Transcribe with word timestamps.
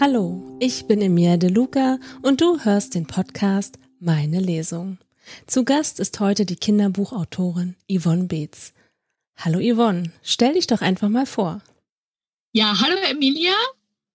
Hallo, 0.00 0.56
ich 0.60 0.86
bin 0.86 1.02
Emilia 1.02 1.36
De 1.38 1.50
Luca 1.50 1.98
und 2.22 2.40
du 2.40 2.60
hörst 2.60 2.94
den 2.94 3.08
Podcast 3.08 3.80
Meine 3.98 4.38
Lesung. 4.38 4.98
Zu 5.48 5.64
Gast 5.64 5.98
ist 5.98 6.20
heute 6.20 6.46
die 6.46 6.54
Kinderbuchautorin 6.54 7.74
Yvonne 7.90 8.26
Beetz. 8.26 8.74
Hallo 9.36 9.58
Yvonne, 9.58 10.12
stell 10.22 10.54
dich 10.54 10.68
doch 10.68 10.82
einfach 10.82 11.08
mal 11.08 11.26
vor. 11.26 11.62
Ja, 12.52 12.80
hallo 12.80 12.94
Emilia. 13.10 13.54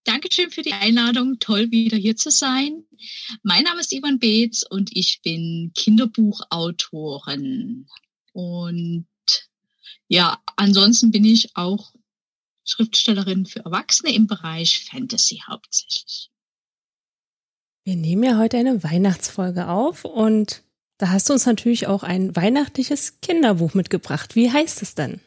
Dankeschön 0.04 0.50
für 0.50 0.62
die 0.62 0.72
Einladung. 0.72 1.38
Toll, 1.38 1.70
wieder 1.70 1.98
hier 1.98 2.16
zu 2.16 2.30
sein. 2.30 2.84
Mein 3.42 3.64
Name 3.64 3.80
ist 3.80 3.92
Yvonne 3.92 4.16
Beetz 4.16 4.62
und 4.62 4.88
ich 4.96 5.20
bin 5.20 5.70
Kinderbuchautorin. 5.74 7.88
Und 8.32 9.04
ja, 10.08 10.42
ansonsten 10.56 11.10
bin 11.10 11.26
ich 11.26 11.54
auch 11.56 11.92
Schriftstellerin 12.64 13.46
für 13.46 13.60
Erwachsene 13.60 14.14
im 14.14 14.26
Bereich 14.26 14.88
Fantasy 14.90 15.42
hauptsächlich. 15.46 16.30
Wir 17.84 17.96
nehmen 17.96 18.22
ja 18.22 18.38
heute 18.38 18.56
eine 18.56 18.82
Weihnachtsfolge 18.82 19.68
auf 19.68 20.04
und 20.04 20.62
da 20.98 21.10
hast 21.10 21.28
du 21.28 21.34
uns 21.34 21.44
natürlich 21.44 21.86
auch 21.86 22.02
ein 22.02 22.34
weihnachtliches 22.34 23.20
Kinderbuch 23.20 23.74
mitgebracht. 23.74 24.36
Wie 24.36 24.50
heißt 24.50 24.80
es 24.80 24.94
denn? 24.94 25.20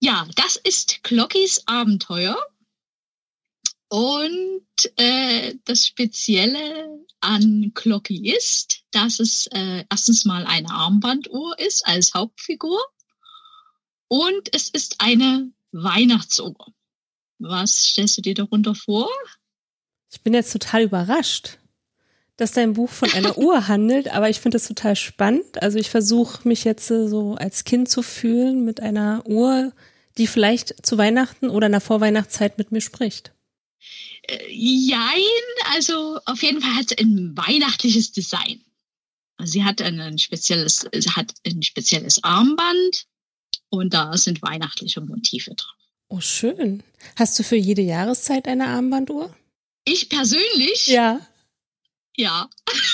Ja, 0.00 0.26
das 0.36 0.56
ist 0.56 1.02
Glockys 1.02 1.62
Abenteuer. 1.66 2.36
Und 3.88 4.66
äh, 4.96 5.54
das 5.64 5.86
Spezielle 5.86 7.04
an 7.20 7.70
Glocky 7.74 8.32
ist, 8.32 8.82
dass 8.90 9.20
es 9.20 9.46
äh, 9.48 9.84
erstens 9.88 10.24
mal 10.24 10.44
eine 10.44 10.70
Armbanduhr 10.70 11.58
ist 11.58 11.86
als 11.86 12.14
Hauptfigur 12.14 12.80
und 14.08 14.54
es 14.54 14.68
ist 14.68 15.00
eine 15.00 15.52
Weihnachtsuhr. 15.82 16.54
Was 17.38 17.88
stellst 17.88 18.16
du 18.18 18.22
dir 18.22 18.34
darunter 18.34 18.74
vor? 18.74 19.08
Ich 20.10 20.20
bin 20.22 20.34
jetzt 20.34 20.52
total 20.52 20.82
überrascht, 20.82 21.58
dass 22.36 22.52
dein 22.52 22.74
Buch 22.74 22.90
von 22.90 23.12
einer 23.12 23.36
Uhr 23.38 23.68
handelt, 23.68 24.08
aber 24.08 24.30
ich 24.30 24.40
finde 24.40 24.56
es 24.56 24.68
total 24.68 24.96
spannend. 24.96 25.62
Also 25.62 25.78
ich 25.78 25.90
versuche 25.90 26.46
mich 26.48 26.64
jetzt 26.64 26.86
so 26.88 27.34
als 27.34 27.64
Kind 27.64 27.88
zu 27.88 28.02
fühlen 28.02 28.64
mit 28.64 28.80
einer 28.80 29.22
Uhr, 29.26 29.72
die 30.18 30.26
vielleicht 30.26 30.86
zu 30.86 30.96
Weihnachten 30.96 31.50
oder 31.50 31.66
in 31.66 31.72
der 31.72 31.80
Vorweihnachtszeit 31.80 32.56
mit 32.58 32.72
mir 32.72 32.80
spricht. 32.80 33.32
Äh, 34.22 34.50
jein, 34.50 35.20
also 35.74 36.18
auf 36.24 36.42
jeden 36.42 36.62
Fall 36.62 36.74
hat 36.74 36.92
es 36.92 36.98
ein 36.98 37.36
weihnachtliches 37.36 38.12
Design. 38.12 38.62
Sie 39.44 39.64
hat 39.64 39.82
ein 39.82 40.18
spezielles, 40.18 40.88
hat 41.14 41.34
ein 41.46 41.62
spezielles 41.62 42.24
Armband 42.24 43.06
und 43.78 43.94
da 43.94 44.16
sind 44.16 44.42
weihnachtliche 44.42 45.00
Motive 45.00 45.54
drauf. 45.54 45.74
Oh, 46.08 46.20
schön. 46.20 46.82
Hast 47.16 47.38
du 47.38 47.42
für 47.42 47.56
jede 47.56 47.82
Jahreszeit 47.82 48.46
eine 48.46 48.66
Armbanduhr? 48.68 49.34
Ich 49.84 50.08
persönlich? 50.08 50.86
Ja. 50.86 51.20
Ja. 52.16 52.48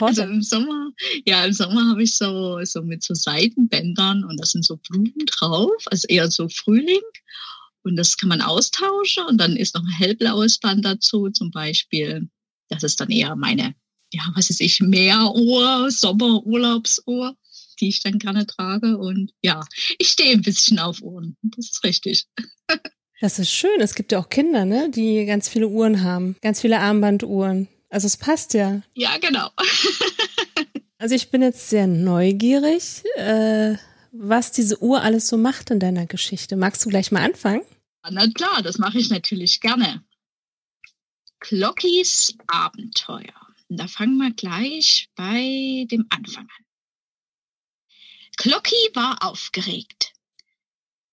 Oh, 0.00 0.06
also 0.06 0.22
im 0.22 0.42
Sommer, 0.42 0.90
ja, 1.26 1.44
im 1.44 1.52
Sommer 1.52 1.90
habe 1.90 2.02
ich 2.02 2.16
so, 2.16 2.58
so 2.64 2.82
mit 2.82 3.04
so 3.04 3.14
Seitenbändern 3.14 4.24
und 4.24 4.36
da 4.40 4.44
sind 4.44 4.64
so 4.64 4.76
Blumen 4.76 5.14
drauf, 5.26 5.70
also 5.86 6.08
eher 6.08 6.28
so 6.28 6.48
Frühling. 6.48 7.00
Und 7.82 7.96
das 7.96 8.16
kann 8.16 8.28
man 8.28 8.42
austauschen 8.42 9.24
und 9.26 9.38
dann 9.38 9.56
ist 9.56 9.74
noch 9.74 9.82
ein 9.82 9.92
hellblaues 9.92 10.58
Band 10.58 10.84
dazu, 10.84 11.30
zum 11.30 11.50
Beispiel. 11.50 12.28
Das 12.68 12.82
ist 12.82 13.00
dann 13.00 13.10
eher 13.10 13.36
meine, 13.36 13.74
ja, 14.12 14.22
was 14.34 14.50
ist 14.50 14.60
ich, 14.60 14.80
Meeruhr, 14.80 15.90
Sommerurlaubsuhr, 15.90 17.36
die 17.80 17.88
ich 17.88 18.02
dann 18.02 18.18
gerne 18.18 18.46
trage. 18.46 18.98
Und 18.98 19.32
ja, 19.42 19.64
ich 19.98 20.08
stehe 20.08 20.32
ein 20.32 20.42
bisschen 20.42 20.78
auf 20.78 21.00
Uhren. 21.02 21.36
Das 21.42 21.70
ist 21.70 21.84
richtig. 21.84 22.26
Das 23.20 23.38
ist 23.38 23.50
schön. 23.50 23.80
Es 23.80 23.94
gibt 23.94 24.12
ja 24.12 24.18
auch 24.18 24.30
Kinder, 24.30 24.64
ne, 24.64 24.90
die 24.90 25.26
ganz 25.26 25.48
viele 25.48 25.68
Uhren 25.68 26.02
haben, 26.02 26.36
ganz 26.40 26.60
viele 26.60 26.78
Armbanduhren. 26.78 27.68
Also 27.90 28.06
es 28.06 28.16
passt 28.16 28.54
ja. 28.54 28.82
Ja, 28.94 29.18
genau. 29.18 29.50
also 30.98 31.14
ich 31.14 31.30
bin 31.30 31.42
jetzt 31.42 31.68
sehr 31.68 31.86
neugierig. 31.86 33.02
Äh, 33.16 33.76
was 34.12 34.52
diese 34.52 34.82
Uhr 34.82 35.02
alles 35.02 35.28
so 35.28 35.36
macht 35.36 35.70
in 35.70 35.80
deiner 35.80 36.06
Geschichte. 36.06 36.56
Magst 36.56 36.84
du 36.84 36.88
gleich 36.88 37.12
mal 37.12 37.22
anfangen? 37.22 37.62
Na 38.08 38.26
klar, 38.28 38.62
das 38.62 38.78
mache 38.78 38.98
ich 38.98 39.10
natürlich 39.10 39.60
gerne. 39.60 40.02
Clockys 41.40 42.34
Abenteuer. 42.46 43.34
Da 43.68 43.86
fangen 43.86 44.16
wir 44.16 44.32
gleich 44.32 45.08
bei 45.14 45.86
dem 45.90 46.06
Anfang 46.10 46.44
an. 46.44 46.64
Clocky 48.36 48.90
war 48.94 49.22
aufgeregt. 49.24 50.12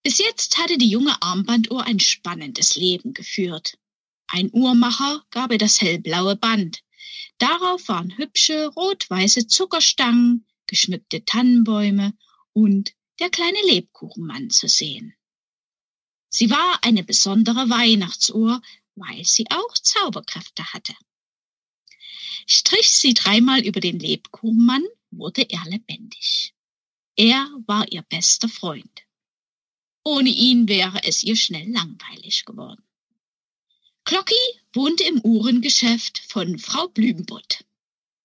Bis 0.04 0.20
jetzt 0.20 0.58
hatte 0.58 0.78
die 0.78 0.90
junge 0.90 1.22
Armbanduhr 1.22 1.84
ein 1.84 2.00
spannendes 2.00 2.76
Leben 2.76 3.14
geführt. 3.14 3.78
Ein 4.28 4.50
Uhrmacher 4.54 5.24
gab 5.32 5.52
ihr 5.52 5.58
das 5.58 5.82
hellblaue 5.82 6.36
Band. 6.36 6.84
Darauf 7.38 7.88
waren 7.88 8.18
hübsche 8.18 8.68
rot-weiße 8.68 9.48
Zuckerstangen, 9.48 10.46
geschmückte 10.66 11.24
Tannenbäume 11.26 12.14
und 12.54 12.94
der 13.20 13.30
kleine 13.30 13.62
Lebkuchenmann 13.68 14.50
zu 14.50 14.68
sehen. 14.68 15.14
Sie 16.30 16.50
war 16.50 16.80
eine 16.84 17.04
besondere 17.04 17.70
Weihnachtsuhr, 17.70 18.62
weil 18.96 19.26
sie 19.26 19.46
auch 19.50 19.74
Zauberkräfte 19.74 20.74
hatte. 20.74 20.94
Strich 22.46 22.90
sie 22.90 23.14
dreimal 23.14 23.62
über 23.62 23.80
den 23.80 24.00
Lebkuchenmann, 24.00 24.86
wurde 25.12 25.50
er 25.50 25.64
lebendig. 25.66 26.54
Er 27.20 27.50
war 27.66 27.92
ihr 27.92 28.04
bester 28.04 28.48
Freund. 28.48 29.02
Ohne 30.04 30.30
ihn 30.30 30.68
wäre 30.68 31.04
es 31.04 31.24
ihr 31.24 31.36
schnell 31.36 31.68
langweilig 31.68 32.46
geworden. 32.46 32.84
Glocki 34.06 34.36
wohnte 34.72 35.04
im 35.04 35.20
Uhrengeschäft 35.22 36.20
von 36.30 36.60
Frau 36.60 36.88
Blümbutt. 36.90 37.66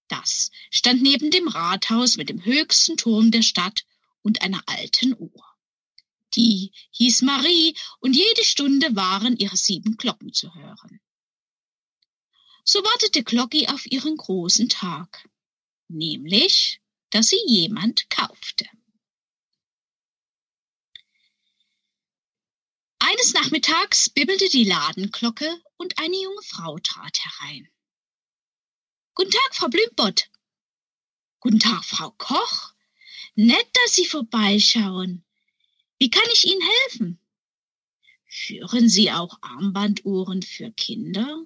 Das 0.09 0.51
stand 0.71 1.01
neben 1.01 1.31
dem 1.31 1.49
Rathaus 1.49 2.19
mit 2.19 2.29
dem 2.29 2.45
höchsten 2.45 2.99
Turm 2.99 3.31
der 3.31 3.41
Stadt 3.41 3.87
und 4.21 4.43
einer 4.43 4.63
alten 4.67 5.17
Uhr. 5.19 5.45
Die 6.35 6.71
hieß 6.91 7.23
Marie 7.23 7.75
und 8.01 8.15
jede 8.15 8.45
Stunde 8.45 8.95
waren 8.95 9.39
ihre 9.39 9.57
sieben 9.57 9.97
Glocken 9.97 10.35
zu 10.35 10.55
hören. 10.55 11.01
So 12.63 12.81
wartete 12.81 13.25
Glocki 13.25 13.69
auf 13.69 13.91
ihren 13.91 14.19
großen 14.19 14.69
Tag, 14.69 15.31
nämlich, 15.89 16.83
dass 17.09 17.29
sie 17.29 17.41
jemand 17.47 18.11
kaufte. 18.11 18.67
Eines 23.05 23.35
Nachmittags 23.35 24.11
bibbelte 24.11 24.49
die 24.49 24.63
Ladenglocke 24.63 25.61
und 25.77 25.99
eine 25.99 26.15
junge 26.15 26.43
Frau 26.43 26.79
trat 26.79 27.19
herein. 27.19 27.69
Guten 29.15 29.33
Tag, 29.33 29.55
Frau 29.57 29.67
Blümbott. 29.67 30.31
Guten 31.41 31.59
Tag, 31.59 31.85
Frau 31.85 32.13
Koch. 32.13 32.75
Nett, 33.35 33.67
dass 33.73 33.97
Sie 33.97 34.07
vorbeischauen. 34.07 35.25
Wie 35.99 36.11
kann 36.11 36.29
ich 36.33 36.47
Ihnen 36.47 36.63
helfen? 36.63 37.19
Führen 38.25 38.89
Sie 38.89 39.11
auch 39.11 39.37
Armbanduhren 39.43 40.43
für 40.43 40.71
Kinder? 40.71 41.45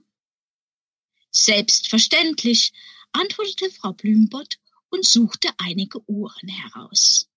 Selbstverständlich, 1.31 2.75
antwortete 3.13 3.71
Frau 3.71 3.95
Blümbott 3.95 4.59
und 4.91 5.07
suchte 5.07 5.49
einige 5.57 6.07
Uhren 6.07 6.51
heraus. 6.51 7.31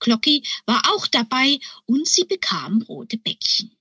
Glocki 0.00 0.42
war 0.66 0.82
auch 0.92 1.06
dabei 1.06 1.60
und 1.86 2.08
sie 2.08 2.24
bekam 2.24 2.82
rote 2.82 3.18
Bäckchen. 3.18 3.76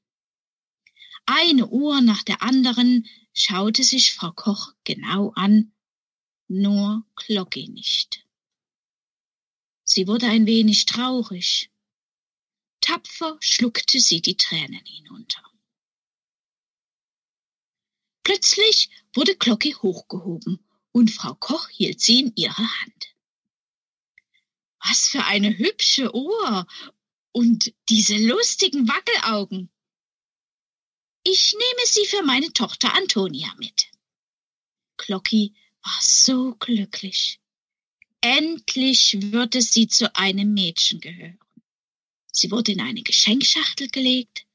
Eine 1.26 1.67
Uhr 1.67 2.02
nach 2.02 2.23
der 2.23 2.41
anderen 2.41 3.08
schaute 3.34 3.84
sich 3.84 4.14
Frau 4.14 4.32
Koch 4.32 4.73
genau 4.84 5.32
an, 5.35 5.72
nur 6.47 7.05
Glocki 7.16 7.70
nicht. 7.70 8.26
Sie 9.84 10.08
wurde 10.08 10.28
ein 10.28 10.46
wenig 10.46 10.85
traurig. 10.85 11.72
Tapfer 12.82 13.38
schluckte 13.40 13.99
sie 13.99 14.22
die 14.22 14.38
Tränen 14.38 14.84
hinunter. 14.85 15.44
Plötzlich 18.23 18.90
wurde 19.14 19.35
Glocki 19.35 19.73
hochgehoben 19.73 20.59
und 20.91 21.11
Frau 21.11 21.34
Koch 21.35 21.70
hielt 21.70 21.99
sie 22.02 22.20
in 22.20 22.34
ihre 22.35 22.82
Hand. 22.82 23.16
Was 24.87 25.09
für 25.09 25.26
eine 25.26 25.58
hübsche 25.58 26.14
Uhr 26.16 26.66
und 27.31 27.73
diese 27.90 28.17
lustigen 28.17 28.87
Wackelaugen. 28.87 29.70
Ich 31.23 31.53
nehme 31.53 31.85
sie 31.85 32.05
für 32.05 32.23
meine 32.23 32.52
Tochter 32.53 32.93
Antonia 32.96 33.53
mit. 33.58 33.91
Glocki 34.97 35.53
war 35.84 35.99
so 36.02 36.55
glücklich. 36.55 37.40
Endlich 38.22 39.31
würde 39.31 39.61
sie 39.61 39.87
zu 39.87 40.14
einem 40.16 40.53
Mädchen 40.53 40.99
gehören. 40.99 41.40
Sie 42.32 42.52
wurde 42.52 42.73
in 42.73 42.82
eine 42.82 43.02
Geschenkschachtel 43.02 43.90
gelegt. 43.90 44.46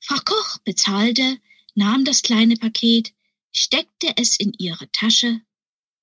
Frau 0.00 0.18
Koch 0.24 0.58
bezahlte, 0.58 1.40
nahm 1.74 2.04
das 2.04 2.22
kleine 2.22 2.56
Paket, 2.56 3.12
steckte 3.52 4.12
es 4.16 4.36
in 4.36 4.52
ihre 4.58 4.90
Tasche, 4.92 5.40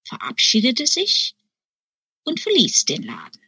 verabschiedete 0.03 0.87
sich 0.87 1.35
und 2.23 2.39
verließ 2.39 2.85
den 2.85 3.03
Laden. 3.03 3.41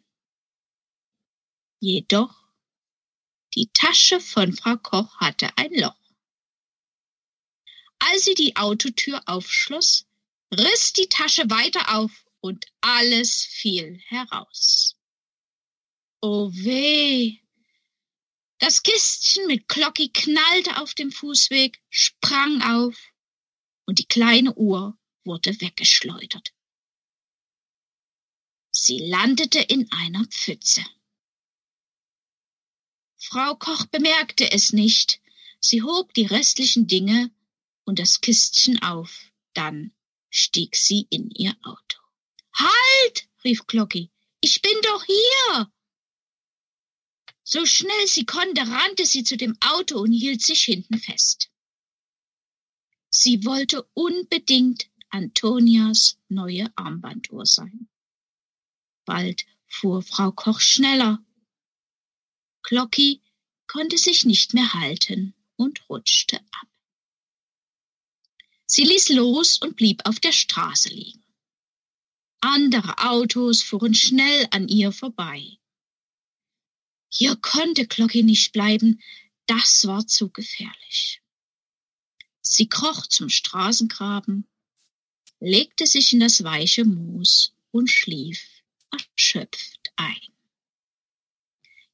Jedoch 1.83 2.35
Die 3.55 3.67
Tasche 3.73 4.19
von 4.19 4.53
Frau 4.53 4.77
Koch 4.77 5.19
hatte 5.19 5.49
ein 5.57 5.73
Loch. 5.73 5.97
Als 7.97 8.25
sie 8.25 8.35
die 8.35 8.55
Autotür 8.55 9.23
aufschloss, 9.25 10.05
riss 10.53 10.93
die 10.93 11.09
Tasche 11.09 11.49
weiter 11.49 11.97
auf 11.97 12.11
und 12.39 12.67
alles 12.81 13.45
fiel 13.45 13.99
heraus. 14.05 14.95
Oh 16.21 16.51
weh! 16.53 17.39
Das 18.59 18.83
Kistchen 18.83 19.47
mit 19.47 19.67
Glocki 19.67 20.09
knallte 20.09 20.79
auf 20.79 20.93
dem 20.93 21.11
Fußweg, 21.11 21.81
sprang 21.89 22.61
auf 22.61 22.95
und 23.87 23.97
die 23.97 24.07
kleine 24.07 24.53
Uhr 24.53 24.99
wurde 25.23 25.59
weggeschleudert. 25.59 26.53
Sie 28.71 28.99
landete 28.99 29.59
in 29.61 29.91
einer 29.91 30.25
Pfütze. 30.25 30.85
Frau 33.23 33.55
Koch 33.55 33.85
bemerkte 33.85 34.51
es 34.51 34.73
nicht. 34.73 35.21
Sie 35.59 35.83
hob 35.83 36.11
die 36.15 36.25
restlichen 36.25 36.87
Dinge 36.87 37.29
und 37.85 37.99
das 37.99 38.19
Kistchen 38.19 38.81
auf. 38.81 39.31
Dann 39.53 39.93
stieg 40.31 40.75
sie 40.75 41.05
in 41.11 41.29
ihr 41.29 41.55
Auto. 41.61 41.99
Halt! 42.53 43.29
rief 43.43 43.67
Glocki. 43.67 44.09
Ich 44.41 44.61
bin 44.63 44.73
doch 44.83 45.03
hier! 45.03 45.71
So 47.43 47.65
schnell 47.65 48.07
sie 48.07 48.25
konnte, 48.25 48.61
rannte 48.61 49.05
sie 49.05 49.23
zu 49.23 49.37
dem 49.37 49.55
Auto 49.61 49.99
und 49.99 50.11
hielt 50.11 50.41
sich 50.41 50.63
hinten 50.63 50.97
fest. 50.97 51.51
Sie 53.11 53.45
wollte 53.45 53.83
unbedingt 53.93 54.89
Antonias 55.09 56.17
neue 56.27 56.71
Armbanduhr 56.75 57.45
sein. 57.45 57.87
Bald 59.05 59.45
fuhr 59.67 60.01
Frau 60.01 60.31
Koch 60.31 60.59
schneller. 60.59 61.23
Glocki 62.63 63.21
konnte 63.67 63.97
sich 63.97 64.25
nicht 64.25 64.53
mehr 64.53 64.73
halten 64.73 65.33
und 65.55 65.89
rutschte 65.89 66.39
ab. 66.51 66.67
Sie 68.65 68.83
ließ 68.83 69.09
los 69.09 69.57
und 69.57 69.75
blieb 69.75 70.01
auf 70.05 70.19
der 70.19 70.31
Straße 70.31 70.89
liegen. 70.89 71.23
Andere 72.41 72.97
Autos 72.97 73.61
fuhren 73.61 73.93
schnell 73.93 74.47
an 74.51 74.67
ihr 74.67 74.91
vorbei. 74.91 75.57
Hier 77.09 77.35
konnte 77.35 77.85
Glocki 77.87 78.23
nicht 78.23 78.53
bleiben, 78.53 79.01
das 79.45 79.85
war 79.85 80.07
zu 80.07 80.29
gefährlich. 80.29 81.21
Sie 82.41 82.67
kroch 82.67 83.05
zum 83.07 83.29
Straßengraben, 83.29 84.47
legte 85.39 85.85
sich 85.85 86.13
in 86.13 86.21
das 86.21 86.43
weiche 86.43 86.85
Moos 86.85 87.53
und 87.71 87.89
schlief 87.89 88.61
erschöpft 88.91 89.91
ein. 89.95 90.21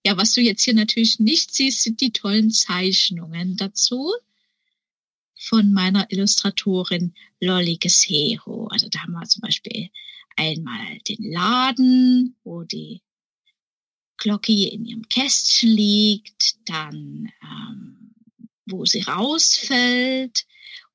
Ja, 0.07 0.15
was 0.15 0.31
du 0.31 0.39
jetzt 0.39 0.63
hier 0.63 0.73
natürlich 0.73 1.19
nicht 1.19 1.53
siehst, 1.53 1.83
sind 1.83 1.99
die 1.99 2.13
tollen 2.13 2.49
Zeichnungen 2.49 3.57
dazu 3.57 4.13
von 5.35 5.73
meiner 5.73 6.09
Illustratorin 6.09 7.13
Lolly 7.41 7.75
Gesero. 7.75 8.67
Also 8.67 8.87
da 8.87 9.01
haben 9.01 9.11
wir 9.11 9.27
zum 9.27 9.41
Beispiel 9.41 9.89
einmal 10.37 10.99
den 11.09 11.29
Laden, 11.29 12.37
wo 12.45 12.63
die 12.63 13.01
Glocki 14.15 14.69
in 14.69 14.85
ihrem 14.85 15.09
Kästchen 15.09 15.71
liegt, 15.71 16.55
dann 16.69 17.29
ähm, 17.43 18.15
wo 18.65 18.85
sie 18.85 19.01
rausfällt, 19.01 20.45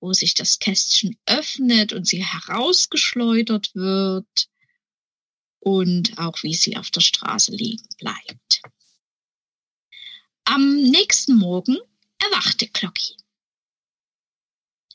wo 0.01 0.15
sich 0.15 0.33
das 0.33 0.59
Kästchen 0.59 1.19
öffnet 1.27 1.93
und 1.93 2.07
sie 2.07 2.25
herausgeschleudert 2.25 3.75
wird 3.75 4.49
und 5.61 6.17
auch 6.17 6.43
wie 6.43 6.55
sie 6.55 6.79
auf 6.79 6.91
der 6.91 7.03
Straße 7.03 7.53
liegen 7.53 7.87
bleibt. 7.99 8.63
Am 10.45 10.75
nächsten 10.75 11.37
Morgen 11.37 11.79
erwachte 12.19 12.67
Glocki. 12.67 13.17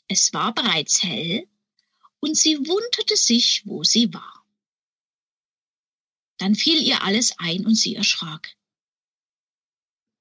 Es 0.06 0.32
war 0.34 0.54
bereits 0.54 1.02
hell 1.02 1.48
und 2.20 2.36
sie 2.36 2.58
wunderte 2.58 3.16
sich, 3.16 3.66
wo 3.66 3.82
sie 3.82 4.12
war. 4.12 4.46
Dann 6.36 6.54
fiel 6.54 6.82
ihr 6.82 7.02
alles 7.02 7.38
ein 7.38 7.64
und 7.64 7.74
sie 7.74 7.94
erschrak. 7.94 8.56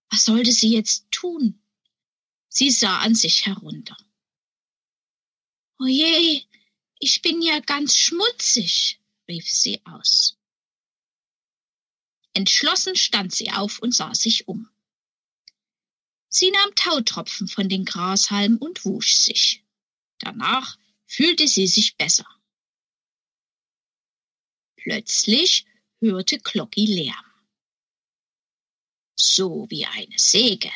Was 0.09 0.23
sollte 0.23 0.51
sie 0.53 0.73
jetzt 0.73 1.11
tun? 1.11 1.61
Sie 2.47 2.71
sah 2.71 2.99
an 2.99 3.13
sich 3.13 3.45
herunter. 3.45 3.97
Oje, 5.77 6.43
ich 6.99 7.21
bin 7.21 7.41
ja 7.41 7.59
ganz 7.59 7.97
schmutzig, 7.97 9.01
rief 9.27 9.51
sie 9.51 9.85
aus. 9.85 10.37
Entschlossen 12.33 12.95
stand 12.95 13.35
sie 13.35 13.51
auf 13.51 13.79
und 13.79 13.93
sah 13.93 14.15
sich 14.15 14.47
um. 14.47 14.69
Sie 16.29 16.51
nahm 16.51 16.75
Tautropfen 16.75 17.47
von 17.47 17.69
den 17.69 17.85
Grashalmen 17.85 18.57
und 18.57 18.83
wusch 18.85 19.13
sich. 19.13 19.63
Danach 20.19 20.77
fühlte 21.05 21.47
sie 21.47 21.67
sich 21.67 21.97
besser. 21.97 22.27
Plötzlich 24.75 25.65
hörte 25.99 26.39
Glocki 26.39 26.85
Lärm. 26.85 27.25
So 29.15 29.67
wie 29.69 29.85
eine 29.85 30.17
Säge. 30.17 30.71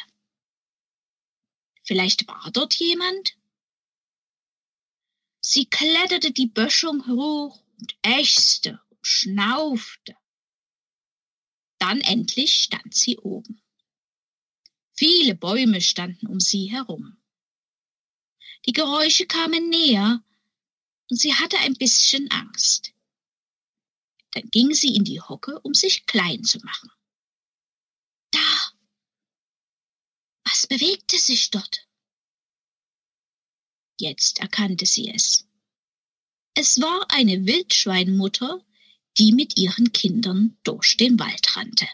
Vielleicht 1.83 2.27
war 2.27 2.50
dort 2.51 2.75
jemand? 2.75 3.38
Sie 5.42 5.65
kletterte 5.65 6.31
die 6.31 6.47
Böschung 6.47 7.06
hoch 7.07 7.63
und 7.80 7.97
ächzte 8.04 8.81
und 8.89 9.06
schnaufte. 9.06 10.15
Dann 11.80 12.00
endlich 12.01 12.63
stand 12.63 12.94
sie 12.94 13.18
oben. 13.18 13.62
Viele 15.01 15.33
Bäume 15.33 15.81
standen 15.81 16.27
um 16.27 16.39
sie 16.39 16.69
herum. 16.69 17.18
Die 18.68 18.71
Geräusche 18.71 19.25
kamen 19.25 19.68
näher 19.68 20.24
und 21.09 21.19
sie 21.19 21.33
hatte 21.33 21.57
ein 21.57 21.74
bisschen 21.74 22.30
Angst. 22.30 22.94
Dann 24.33 24.48
ging 24.51 24.75
sie 24.75 24.94
in 24.94 25.03
die 25.03 25.19
Hocke, 25.19 25.59
um 25.62 25.74
sich 25.74 26.06
klein 26.06 26.44
zu 26.44 26.59
machen. 26.59 26.92
Da! 28.30 28.74
Was 30.44 30.68
bewegte 30.68 31.18
sich 31.18 31.50
dort? 31.50 31.89
Jetzt 33.99 34.37
erkannte 34.37 34.85
sie 34.85 35.09
es. 35.09 35.47
Es 36.54 36.80
war 36.80 37.09
eine 37.09 37.47
Wildschweinmutter, 37.47 38.64
die 39.18 39.31
mit 39.31 39.57
ihren 39.57 39.92
Kindern 39.94 40.59
durch 40.61 40.95
den 40.95 41.18
Wald 41.18 41.57
rannte. 41.57 41.87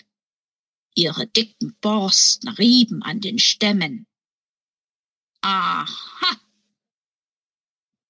Ihre 0.98 1.28
dicken 1.28 1.78
Borsten 1.80 2.50
rieben 2.50 3.04
an 3.04 3.22
den 3.22 3.38
Stämmen. 3.38 4.08
Aha! 5.42 5.86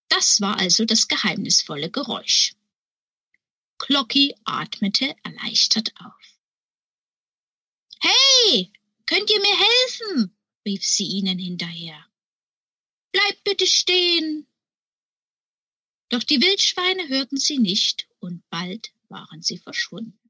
Das 0.08 0.39
war 0.39 0.58
also 0.58 0.86
das 0.86 1.10
geheimnisvolle 1.10 1.91
Geräusch. 1.91 2.56
Glocki 3.77 4.34
atmete 4.46 5.13
erleichtert 5.24 5.94
auf. 6.00 6.39
Hey, 8.00 8.72
könnt 9.06 9.29
ihr 9.32 9.41
mir 9.41 9.58
helfen? 9.58 10.38
rief 10.65 10.86
sie 10.86 11.08
ihnen 11.08 11.38
hinterher. 11.38 12.06
Bleibt 13.12 13.44
bitte 13.44 13.67
stehen. 13.67 14.48
Doch 16.08 16.24
die 16.24 16.39
Wildschweine 16.39 17.10
hörten 17.10 17.38
sie 17.38 17.60
nicht 17.60 18.08
und 18.20 18.50
bald 18.50 18.94
waren 19.10 19.41
sie 19.41 19.58
verschwunden. 19.58 20.26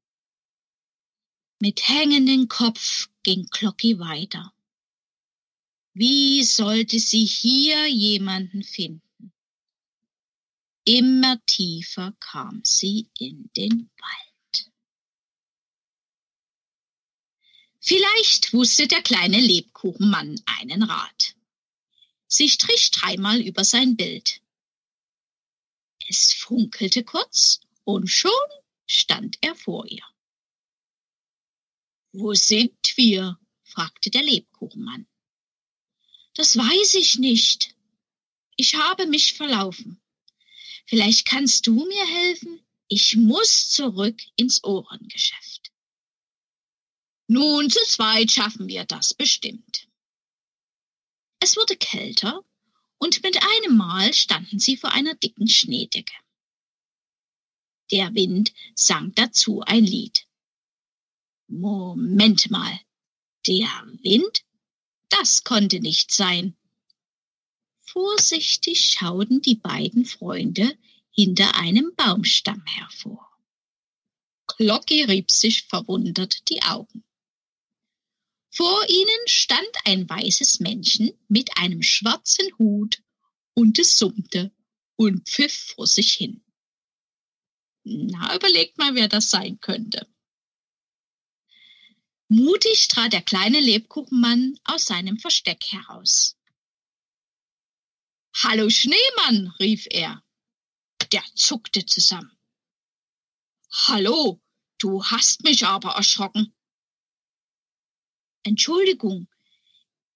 Mit 1.60 1.88
hängendem 1.88 2.48
Kopf 2.48 3.10
ging 3.24 3.48
Glocki 3.48 3.98
weiter. 3.98 4.54
Wie 5.94 6.44
sollte 6.44 7.00
sie 7.00 7.26
hier 7.26 7.88
jemanden 7.88 8.64
finden? 8.64 9.34
Immer 10.84 11.44
tiefer 11.48 12.14
kam 12.20 12.62
sie 12.64 13.10
in 13.18 13.50
den 13.58 13.90
Wald. 13.98 14.72
Vielleicht 17.82 18.54
wusste 18.54 18.88
der 18.88 19.02
kleine 19.02 19.40
Lebkuchenmann 19.40 20.40
einen 20.46 20.84
Rat. 20.84 21.36
Sie 22.28 22.50
strich 22.50 22.92
dreimal 22.92 23.42
über 23.42 23.64
sein 23.64 23.96
Bild. 23.96 24.42
Es 26.08 26.34
funkelte 26.34 27.04
kurz 27.04 27.62
und 27.84 28.08
schon 28.08 28.32
stand 28.86 29.38
er 29.42 29.56
vor 29.56 29.88
ihr. 29.88 30.06
Wo 32.19 32.33
sind 32.33 32.74
wir? 32.95 33.39
fragte 33.63 34.09
der 34.09 34.24
Lebkuchenmann. 34.24 35.05
Das 36.33 36.57
weiß 36.57 36.95
ich 36.95 37.19
nicht. 37.19 37.75
Ich 38.55 38.74
habe 38.74 39.05
mich 39.05 39.36
verlaufen. 39.36 40.01
Vielleicht 40.88 41.27
kannst 41.27 41.67
du 41.67 41.86
mir 41.86 42.07
helfen? 42.07 42.59
Ich 42.88 43.15
muss 43.17 43.69
zurück 43.69 44.19
ins 44.36 44.63
Ohrengeschäft. 44.63 45.71
Nun, 47.27 47.69
zu 47.69 47.86
zweit 47.86 48.31
schaffen 48.31 48.67
wir 48.67 48.86
das 48.86 49.13
bestimmt. 49.13 49.88
Es 51.39 51.55
wurde 51.55 51.77
kälter 51.77 52.43
und 52.97 53.21
mit 53.21 53.38
einem 53.43 53.77
Mal 53.77 54.12
standen 54.15 54.57
sie 54.57 54.75
vor 54.75 54.91
einer 54.91 55.13
dicken 55.13 55.47
Schneedecke. 55.47 56.15
Der 57.91 58.15
Wind 58.15 58.53
sang 58.74 59.13
dazu 59.13 59.62
ein 59.62 59.86
Lied. 59.86 60.26
Moment 61.48 62.51
mal, 62.51 62.80
Der 63.46 63.70
Wind? 64.04 64.44
Das 65.10 65.44
konnte 65.44 65.80
nicht 65.80 66.12
sein. 66.12 66.58
Vorsichtig 67.80 68.82
schauten 68.82 69.42
die 69.42 69.56
beiden 69.56 70.06
Freunde 70.06 70.77
hinter 71.12 71.56
einem 71.56 71.94
Baumstamm 71.96 72.63
hervor. 72.66 73.25
Glocki 74.58 75.04
rieb 75.04 75.32
sich 75.32 75.63
verwundert 75.63 76.50
die 76.50 76.62
Augen. 76.63 77.04
Vor 78.50 78.89
ihnen 78.89 79.27
stand 79.27 79.70
ein 79.86 80.10
weißes 80.10 80.60
Männchen 80.60 81.13
mit 81.27 81.58
einem 81.58 81.82
schwarzen 81.82 82.48
Hut 82.58 83.01
und 83.54 83.80
es 83.80 83.98
summte 83.98 84.51
und 84.96 85.30
pfiff 85.30 85.74
vor 85.75 85.88
sich 85.88 86.13
hin. 86.13 86.44
Na, 87.84 88.36
überlegt 88.36 88.77
mal, 88.77 88.96
wer 88.96 89.08
das 89.08 89.30
sein 89.30 89.60
könnte. 89.62 90.08
Mutig 92.38 92.88
trat 92.88 93.13
der 93.13 93.24
kleine 93.24 93.60
Lebkuchenmann 93.60 94.60
aus 94.63 94.86
seinem 94.86 95.17
Versteck 95.17 95.63
heraus. 95.72 96.38
Hallo 98.44 98.70
Schneemann, 98.70 99.56
rief 99.60 99.88
er. 99.89 100.24
Der 101.12 101.24
zuckte 101.34 101.84
zusammen. 101.88 102.38
Hallo, 103.72 104.39
du 104.77 105.03
hast 105.03 105.46
mich 105.46 105.65
aber 105.65 105.94
erschrocken. 105.94 106.53
Entschuldigung, 108.44 109.27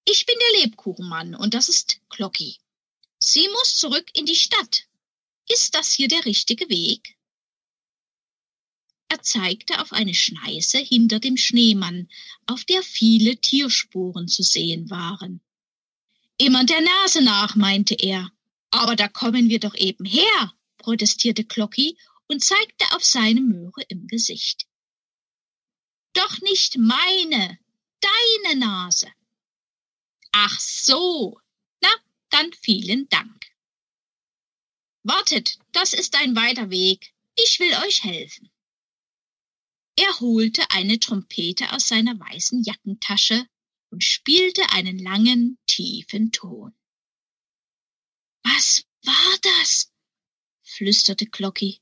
ich 0.04 0.24
bin 0.24 0.36
der 0.38 0.60
Lebkuchenmann 0.60 1.34
und 1.34 1.54
das 1.54 1.68
ist 1.68 2.02
Glocki. 2.08 2.56
Sie 3.18 3.48
muss 3.48 3.74
zurück 3.74 4.08
in 4.14 4.26
die 4.26 4.36
Stadt. 4.36 4.86
Ist 5.48 5.74
das 5.74 5.90
hier 5.90 6.06
der 6.06 6.24
richtige 6.24 6.68
Weg? 6.68 7.18
Er 9.12 9.20
zeigte 9.20 9.78
auf 9.78 9.92
eine 9.92 10.14
Schneise 10.14 10.78
hinter 10.78 11.20
dem 11.20 11.36
Schneemann, 11.36 12.08
auf 12.46 12.64
der 12.64 12.82
viele 12.82 13.36
Tierspuren 13.36 14.26
zu 14.26 14.42
sehen 14.42 14.88
waren. 14.88 15.42
Immer 16.38 16.64
der 16.64 16.80
Nase 16.80 17.20
nach, 17.20 17.54
meinte 17.54 17.94
er. 17.94 18.32
Aber 18.70 18.96
da 18.96 19.08
kommen 19.08 19.50
wir 19.50 19.60
doch 19.60 19.74
eben 19.74 20.06
her, 20.06 20.54
protestierte 20.78 21.44
Glocki 21.44 21.98
und 22.26 22.42
zeigte 22.42 22.86
auf 22.92 23.04
seine 23.04 23.42
Möhre 23.42 23.82
im 23.88 24.06
Gesicht. 24.06 24.66
Doch 26.14 26.40
nicht 26.40 26.78
meine, 26.78 27.58
deine 28.00 28.60
Nase. 28.60 29.12
Ach 30.32 30.58
so, 30.58 31.38
na, 31.82 31.90
dann 32.30 32.50
vielen 32.62 33.10
Dank. 33.10 33.44
Wartet, 35.02 35.58
das 35.72 35.92
ist 35.92 36.16
ein 36.16 36.34
weiter 36.34 36.70
Weg. 36.70 37.12
Ich 37.36 37.60
will 37.60 37.74
euch 37.84 38.04
helfen. 38.04 38.51
Er 39.96 40.20
holte 40.20 40.62
eine 40.70 40.98
Trompete 40.98 41.72
aus 41.72 41.88
seiner 41.88 42.18
weißen 42.18 42.62
Jackentasche 42.62 43.46
und 43.90 44.02
spielte 44.02 44.70
einen 44.70 44.98
langen, 44.98 45.58
tiefen 45.66 46.32
Ton. 46.32 46.74
Was 48.42 48.84
war 49.04 49.38
das? 49.42 49.92
flüsterte 50.62 51.26
Glocki. 51.26 51.80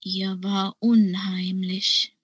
Ihr 0.00 0.42
war 0.42 0.76
unheimlich. 0.80 2.16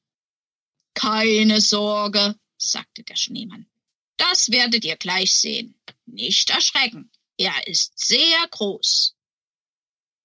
Keine 0.94 1.60
Sorge, 1.60 2.38
sagte 2.56 3.02
der 3.02 3.16
Schneemann. 3.16 3.70
Das 4.16 4.50
werdet 4.50 4.84
ihr 4.84 4.96
gleich 4.96 5.32
sehen. 5.32 5.78
Nicht 6.06 6.50
erschrecken. 6.50 7.10
Er 7.36 7.66
ist 7.66 7.98
sehr 7.98 8.48
groß. 8.48 9.16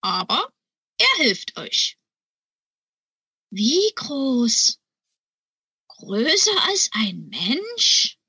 Aber 0.02 0.54
er 0.98 1.24
hilft 1.24 1.58
euch. 1.58 1.98
Wie 3.52 3.92
groß? 3.96 4.80
Größer 6.06 6.64
als 6.68 6.90
ein 6.94 7.30
Mensch? 7.30 8.20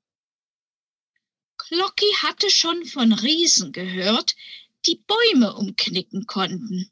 Glocki 1.57 2.11
hatte 2.23 2.49
schon 2.49 2.85
von 2.85 3.13
Riesen 3.13 3.71
gehört, 3.71 4.35
die 4.85 4.95
Bäume 4.95 5.55
umknicken 5.55 6.25
konnten. 6.25 6.91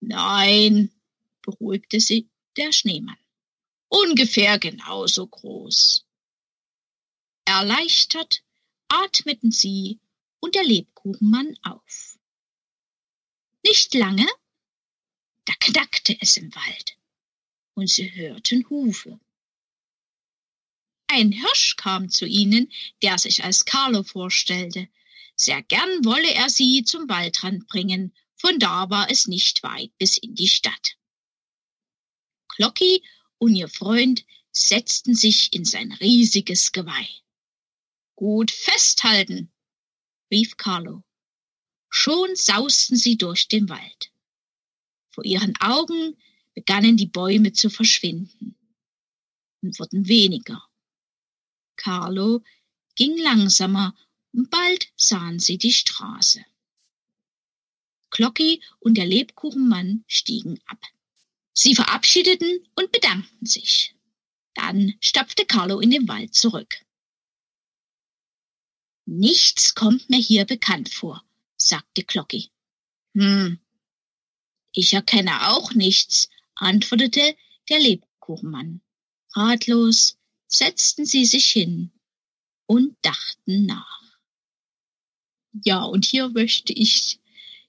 Nein, 0.00 0.92
beruhigte 1.42 2.00
sie 2.00 2.28
der 2.56 2.72
Schneemann. 2.72 3.18
Ungefähr 3.88 4.58
genauso 4.58 5.26
groß. 5.26 6.04
Erleichtert 7.44 8.42
atmeten 8.88 9.52
sie 9.52 10.00
und 10.40 10.54
der 10.54 10.64
Lebkuchenmann 10.64 11.56
auf. 11.62 12.18
Nicht 13.64 13.94
lange, 13.94 14.26
da 15.44 15.52
knackte 15.60 16.16
es 16.20 16.36
im 16.36 16.52
Wald 16.54 16.96
und 17.76 17.88
sie 17.88 18.10
hörten 18.14 18.68
Hufe. 18.70 19.20
Ein 21.08 21.30
Hirsch 21.30 21.76
kam 21.76 22.10
zu 22.10 22.26
ihnen, 22.26 22.72
der 23.02 23.18
sich 23.18 23.44
als 23.44 23.64
Carlo 23.64 24.02
vorstellte. 24.02 24.88
Sehr 25.36 25.62
gern 25.62 26.04
wolle 26.04 26.32
er 26.34 26.48
sie 26.48 26.82
zum 26.84 27.08
Waldrand 27.08 27.68
bringen, 27.68 28.14
von 28.34 28.58
da 28.58 28.90
war 28.90 29.10
es 29.10 29.28
nicht 29.28 29.62
weit 29.62 29.96
bis 29.98 30.16
in 30.16 30.34
die 30.34 30.48
Stadt. 30.48 30.96
Glocki 32.48 33.04
und 33.38 33.54
ihr 33.54 33.68
Freund 33.68 34.24
setzten 34.52 35.14
sich 35.14 35.52
in 35.52 35.64
sein 35.64 35.92
riesiges 35.92 36.72
Geweih. 36.72 37.08
Gut 38.14 38.50
festhalten, 38.50 39.52
rief 40.30 40.56
Carlo. 40.56 41.04
Schon 41.90 42.34
sausten 42.34 42.96
sie 42.96 43.18
durch 43.18 43.48
den 43.48 43.68
Wald. 43.68 44.10
Vor 45.10 45.24
ihren 45.24 45.54
Augen 45.60 46.16
begannen 46.56 46.96
die 46.96 47.06
Bäume 47.06 47.52
zu 47.52 47.68
verschwinden 47.68 48.56
und 49.62 49.78
wurden 49.78 50.08
weniger. 50.08 50.66
Carlo 51.76 52.42
ging 52.94 53.16
langsamer 53.18 53.94
und 54.32 54.50
bald 54.50 54.88
sahen 54.96 55.38
sie 55.38 55.58
die 55.58 55.72
Straße. 55.72 56.44
Glocki 58.10 58.62
und 58.80 58.96
der 58.96 59.06
Lebkuchenmann 59.06 60.04
stiegen 60.08 60.58
ab. 60.64 60.80
Sie 61.52 61.74
verabschiedeten 61.74 62.66
und 62.74 62.90
bedankten 62.90 63.46
sich. 63.46 63.94
Dann 64.54 64.94
stapfte 65.00 65.44
Carlo 65.44 65.80
in 65.80 65.90
den 65.90 66.08
Wald 66.08 66.34
zurück. 66.34 66.82
Nichts 69.04 69.74
kommt 69.74 70.08
mir 70.08 70.18
hier 70.18 70.46
bekannt 70.46 70.88
vor, 70.88 71.22
sagte 71.58 72.02
Glocki. 72.02 72.50
Hm, 73.14 73.60
ich 74.72 74.94
erkenne 74.94 75.48
auch 75.48 75.74
nichts, 75.74 76.28
antwortete 76.56 77.36
der 77.68 77.78
Lebkuchenmann. 77.78 78.80
Ratlos 79.34 80.18
setzten 80.48 81.04
sie 81.06 81.24
sich 81.24 81.50
hin 81.50 81.92
und 82.66 82.96
dachten 83.02 83.66
nach. 83.66 84.02
Ja, 85.64 85.82
und 85.82 86.04
hier 86.04 86.28
möchte 86.28 86.72
ich 86.72 87.20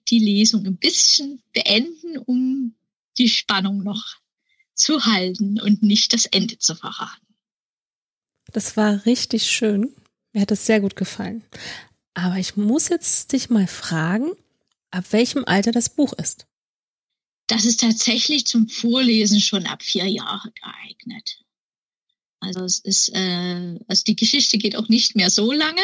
die 0.10 0.20
Lesung 0.20 0.66
ein 0.66 0.78
bisschen 0.78 1.42
beenden, 1.54 2.18
um 2.18 2.76
die 3.18 3.30
Spannung 3.30 3.84
noch 3.84 4.18
zu 4.74 5.06
halten 5.06 5.60
und 5.60 5.84
nicht 5.84 6.14
das 6.14 6.26
Ende 6.26 6.58
zu 6.58 6.76
verraten. 6.76 7.36
Das 8.52 8.78
war 8.78 9.06
richtig 9.06 9.50
schön. 9.50 9.94
Mir 10.32 10.42
hat 10.42 10.52
es 10.52 10.66
sehr 10.66 10.80
gut 10.80 10.96
gefallen. 10.96 11.44
Aber 12.14 12.38
ich 12.38 12.56
muss 12.56 12.90
jetzt 12.90 13.34
dich 13.34 13.50
mal 13.50 13.68
fragen, 13.68 14.32
ab 14.92 15.06
welchem 15.12 15.46
Alter 15.46 15.72
das 15.72 15.90
Buch 15.90 16.14
ist 16.14 16.48
das 17.48 17.66
ist 17.66 17.80
tatsächlich 17.80 18.46
zum 18.46 18.68
Vorlesen 18.68 19.42
schon 19.42 19.66
ab 19.66 19.82
vier 19.82 20.08
Jahre 20.08 20.52
geeignet. 20.52 21.40
Also 22.40 22.64
es 22.64 22.80
ist, 22.80 23.10
äh, 23.16 23.80
also 23.88 24.04
die 24.06 24.16
Geschichte 24.16 24.58
geht 24.58 24.76
auch 24.76 24.90
nicht 24.90 25.16
mehr 25.16 25.30
so 25.30 25.52
lange. 25.52 25.82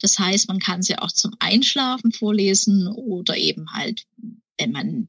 Das 0.00 0.18
heißt, 0.18 0.48
man 0.48 0.58
kann 0.58 0.82
sie 0.82 0.98
auch 0.98 1.10
zum 1.10 1.34
Einschlafen 1.38 2.12
vorlesen 2.12 2.86
oder 2.88 3.36
eben 3.36 3.72
halt, 3.72 4.04
wenn 4.58 4.72
man 4.72 5.08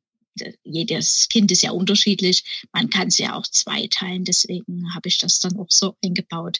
jedes 0.64 1.30
Kind 1.30 1.52
ist 1.52 1.64
ja 1.64 1.72
unterschiedlich. 1.72 2.44
Man 2.72 2.90
kann 2.90 3.10
sie 3.10 3.24
ja 3.24 3.36
auch 3.36 3.48
zweiteilen. 3.48 4.24
Deswegen 4.24 4.94
habe 4.94 5.10
ich 5.10 5.18
das 5.18 5.40
dann 5.40 5.58
auch 5.58 5.70
so 5.70 5.96
eingebaut, 6.04 6.60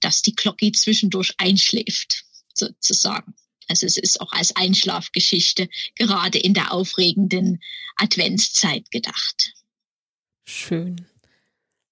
dass 0.00 0.22
die 0.22 0.34
Glocke 0.34 0.72
zwischendurch 0.72 1.32
einschläft, 1.38 2.24
sozusagen. 2.54 3.34
Also 3.68 3.86
es 3.86 3.96
ist 3.96 4.20
auch 4.20 4.32
als 4.32 4.54
Einschlafgeschichte 4.56 5.68
gerade 5.96 6.38
in 6.38 6.54
der 6.54 6.72
aufregenden 6.72 7.62
Adventszeit 7.96 8.90
gedacht. 8.90 9.54
Schön. 10.44 11.06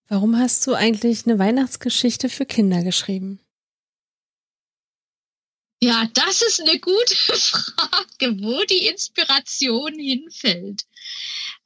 Warum 0.09 0.37
hast 0.37 0.67
du 0.67 0.75
eigentlich 0.75 1.27
eine 1.27 1.39
Weihnachtsgeschichte 1.39 2.29
für 2.29 2.45
Kinder 2.45 2.83
geschrieben? 2.83 3.41
Ja, 5.83 6.07
das 6.13 6.43
ist 6.43 6.61
eine 6.61 6.79
gute 6.79 7.15
Frage, 7.17 8.43
wo 8.43 8.63
die 8.65 8.87
Inspiration 8.89 9.95
hinfällt. 9.95 10.85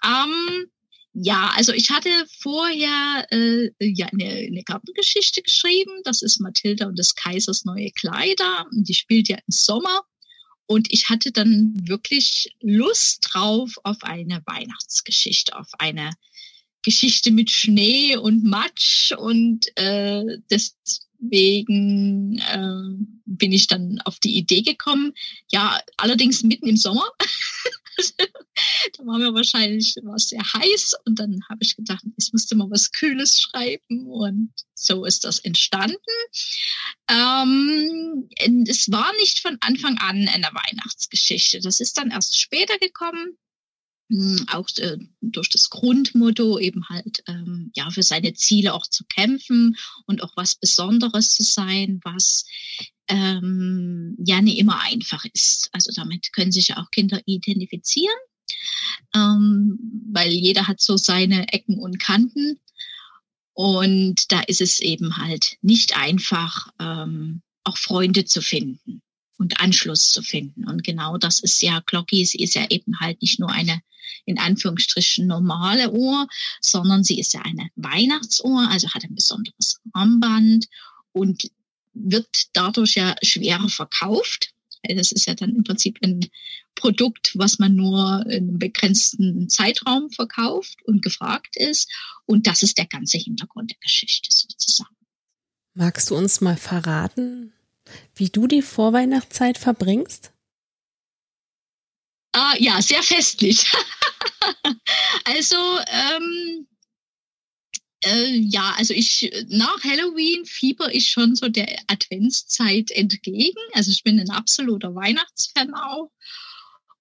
Ähm, 0.05 0.71
ja, 1.15 1.53
also 1.55 1.73
ich 1.73 1.91
hatte 1.91 2.11
vorher 2.41 3.27
äh, 3.31 3.71
ja 3.79 4.07
eine, 4.07 4.31
eine 4.31 4.65
Gartengeschichte 4.65 5.43
geschrieben. 5.43 5.93
Das 6.03 6.23
ist 6.23 6.41
Mathilda 6.41 6.87
und 6.87 6.99
des 6.99 7.15
Kaisers 7.15 7.65
neue 7.65 7.93
Kleider. 7.93 8.67
Die 8.73 8.95
spielt 8.95 9.29
ja 9.29 9.37
im 9.37 9.45
Sommer. 9.49 10.03
Und 10.67 10.93
ich 10.93 11.09
hatte 11.09 11.31
dann 11.31 11.75
wirklich 11.87 12.57
Lust 12.61 13.29
drauf 13.31 13.75
auf 13.85 14.03
eine 14.03 14.43
Weihnachtsgeschichte, 14.47 15.57
auf 15.57 15.69
eine 15.79 16.11
Geschichte 16.83 17.31
mit 17.31 17.51
Schnee 17.51 18.17
und 18.17 18.43
Matsch 18.45 19.13
und 19.13 19.67
äh, 19.77 20.25
deswegen 20.51 22.39
äh, 22.39 23.07
bin 23.25 23.53
ich 23.53 23.69
dann 23.69 24.01
auf 24.05 24.19
die 24.19 24.37
Idee 24.37 24.63
gekommen. 24.63 25.13
Ja, 25.53 25.81
allerdings 25.97 26.43
mitten 26.43 26.67
im 26.67 26.77
Sommer. 26.77 27.07
da 28.97 29.07
war 29.07 29.19
mir 29.19 29.35
wahrscheinlich 29.35 29.97
war 30.03 30.19
sehr 30.19 30.43
heiß 30.43 30.95
und 31.05 31.19
dann 31.19 31.41
habe 31.49 31.59
ich 31.63 31.77
gedacht, 31.77 32.05
ich 32.17 32.33
musste 32.33 32.55
mal 32.57 32.71
was 32.71 32.93
Kühles 32.93 33.41
schreiben 33.41 34.07
und 34.07 34.53
so 34.75 35.05
ist 35.05 35.25
das 35.25 35.39
entstanden. 35.41 35.97
Ähm, 37.09 38.29
es 38.69 38.91
war 38.91 39.13
nicht 39.17 39.41
von 39.41 39.57
Anfang 39.61 39.99
an 39.99 40.29
eine 40.29 40.51
Weihnachtsgeschichte. 40.53 41.61
Das 41.61 41.81
ist 41.81 41.97
dann 41.99 42.11
erst 42.11 42.41
später 42.41 42.79
gekommen. 42.79 43.39
Hm, 44.11 44.47
auch 44.53 44.69
äh, 44.79 44.99
durch 45.23 45.49
das 45.49 45.71
Grundmotto 45.71 46.59
eben 46.59 46.87
halt 46.91 47.23
ähm, 47.27 47.71
ja 47.75 47.89
für 47.91 48.03
seine 48.03 48.35
Ziele 48.35 48.75
auch 48.75 48.87
zu 48.87 49.05
kämpfen 49.05 49.77
und 50.07 50.23
auch 50.23 50.37
was 50.37 50.57
Besonderes 50.57 51.35
zu 51.35 51.43
sein, 51.43 52.01
was 52.05 52.45
ähm, 53.09 54.15
ja 54.19 54.43
nicht 54.43 54.59
immer 54.59 54.81
einfach 54.83 55.25
ist. 55.33 55.71
Also 55.73 55.91
damit 55.95 56.33
können 56.35 56.53
sich 56.53 56.69
ja 56.69 56.79
auch 56.79 56.91
Kinder 56.91 57.23
identifizieren, 57.25 58.17
ähm, 59.15 59.79
weil 60.13 60.33
jeder 60.33 60.69
hat 60.69 60.81
so 60.83 60.99
seine 60.99 61.49
Ecken 61.53 61.79
und 61.79 61.99
Kanten. 61.99 62.61
Und 63.55 64.33
da 64.33 64.41
ist 64.41 64.61
es 64.61 64.81
eben 64.81 65.17
halt 65.17 65.57
nicht 65.63 65.97
einfach, 65.97 66.73
ähm, 66.79 67.41
auch 67.63 67.79
Freunde 67.79 68.27
zu 68.27 68.43
finden 68.43 69.01
und 69.39 69.61
Anschluss 69.61 70.13
zu 70.13 70.23
finden. 70.23 70.69
Und 70.69 70.85
genau 70.85 71.19
das 71.19 71.41
ist 71.41 71.63
ja, 71.63 71.81
Glocki, 71.87 72.25
sie 72.25 72.43
ist 72.43 72.55
ja 72.55 72.67
eben 72.71 72.99
halt 73.01 73.21
nicht 73.23 73.39
nur 73.41 73.51
eine 73.51 73.81
in 74.27 74.39
Anführungsstrichen 74.39 75.27
normale 75.27 75.91
Uhr, 75.91 76.27
sondern 76.61 77.05
sie 77.05 77.19
ist 77.19 77.35
ja 77.35 77.43
eine 77.43 77.69
Weihnachtsuhr, 77.77 78.69
also 78.71 78.89
hat 78.91 79.05
ein 79.05 79.15
besonderes 79.15 79.81
Armband 79.93 80.67
und 81.13 81.51
wird 81.93 82.29
dadurch 82.53 82.95
ja 82.95 83.15
schwerer 83.23 83.69
verkauft. 83.69 84.51
Das 84.83 85.13
ist 85.13 85.27
ja 85.27 85.35
dann 85.35 85.57
im 85.57 85.65
Prinzip 85.65 85.99
ein 86.03 86.29
Produkt, 86.75 87.33
was 87.35 87.59
man 87.59 87.75
nur 87.75 88.25
in 88.27 88.49
einem 88.49 88.59
begrenzten 88.59 89.49
Zeitraum 89.49 90.11
verkauft 90.11 90.83
und 90.85 91.01
gefragt 91.03 91.57
ist. 91.57 91.91
Und 92.27 92.47
das 92.47 92.63
ist 92.63 92.77
der 92.77 92.87
ganze 92.87 93.17
Hintergrund 93.17 93.71
der 93.71 93.79
Geschichte 93.79 94.29
sozusagen. 94.31 94.95
Magst 95.73 96.11
du 96.11 96.17
uns 96.17 96.41
mal 96.41 96.57
verraten, 96.57 97.53
wie 98.15 98.29
du 98.29 98.47
die 98.47 98.63
Vorweihnachtszeit 98.63 99.59
verbringst? 99.59 100.33
Ah, 102.33 102.55
ja, 102.59 102.83
sehr 102.83 103.03
festlich. 103.03 103.73
also, 105.25 105.57
ähm, 105.57 106.67
äh, 108.05 108.37
ja, 108.37 108.75
also 108.77 108.93
ich 108.93 109.33
nach 109.49 109.83
Halloween 109.83 110.45
fieber 110.45 110.95
ich 110.95 111.09
schon 111.09 111.37
so 111.37 111.49
der 111.49 111.69
Adventszeit 111.87 112.91
entgegen. 112.91 113.61
Also 113.73 113.91
ich 113.91 114.03
bin 114.03 114.21
ein 114.21 114.31
absoluter 114.31 114.95
Weihnachtsfan 114.95 115.75
auch. 115.75 116.11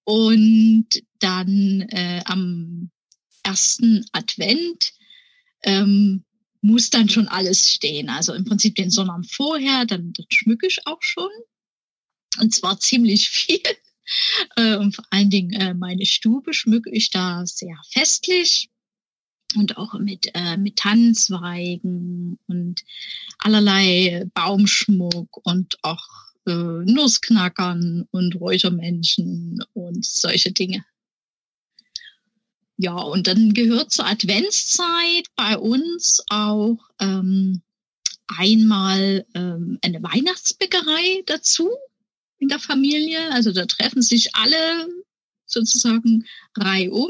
Und 0.06 0.88
dann 1.20 1.82
äh, 1.90 2.22
am 2.26 2.92
ersten 3.44 4.06
Advent 4.12 4.94
ähm, 5.64 6.24
muss 6.64 6.90
dann 6.90 7.10
schon 7.10 7.28
alles 7.28 7.70
stehen. 7.74 8.10
Also 8.10 8.34
im 8.34 8.46
Prinzip 8.46 8.76
den 8.76 8.90
Sonnabend 8.90 9.32
vorher, 9.32 9.86
dann, 9.86 10.14
dann 10.14 10.26
schmücke 10.30 10.66
ich 10.66 10.88
auch 10.88 11.02
schon. 11.02 11.30
Und 12.40 12.54
zwar 12.56 12.80
ziemlich 12.80 13.30
viel. 13.30 13.62
Äh, 14.56 14.78
und 14.78 14.96
vor 14.96 15.06
allen 15.12 15.30
Dingen 15.30 15.52
äh, 15.54 15.74
meine 15.74 16.06
Stube 16.06 16.54
schmücke 16.54 16.90
ich 16.90 17.10
da 17.10 17.46
sehr 17.46 17.78
festlich 17.92 18.70
und 19.56 19.78
auch 19.78 19.94
mit, 20.00 20.32
äh, 20.34 20.58
mit 20.58 20.78
Tannenzweigen 20.78 22.40
und 22.48 22.82
allerlei 23.38 24.26
Baumschmuck 24.34 25.46
und 25.46 25.78
auch 25.84 26.08
Nussknackern 26.46 28.06
und 28.12 28.36
Räuchermännchen 28.36 29.64
und 29.72 30.04
solche 30.04 30.52
Dinge. 30.52 30.84
Ja, 32.84 32.98
und 32.98 33.28
dann 33.28 33.54
gehört 33.54 33.94
zur 33.94 34.06
Adventszeit 34.06 35.28
bei 35.38 35.58
uns 35.58 36.22
auch 36.28 36.80
ähm, 37.00 37.62
einmal 38.28 39.26
ähm, 39.36 39.80
eine 39.82 40.04
Weihnachtsbäckerei 40.04 41.24
dazu 41.26 41.70
in 42.40 42.50
der 42.50 42.60
Familie. 42.60 43.32
Also 43.32 43.54
da 43.54 43.66
treffen 43.66 44.02
sich 44.02 44.36
alle 44.36 44.90
sozusagen 45.46 46.26
reihum 46.58 47.10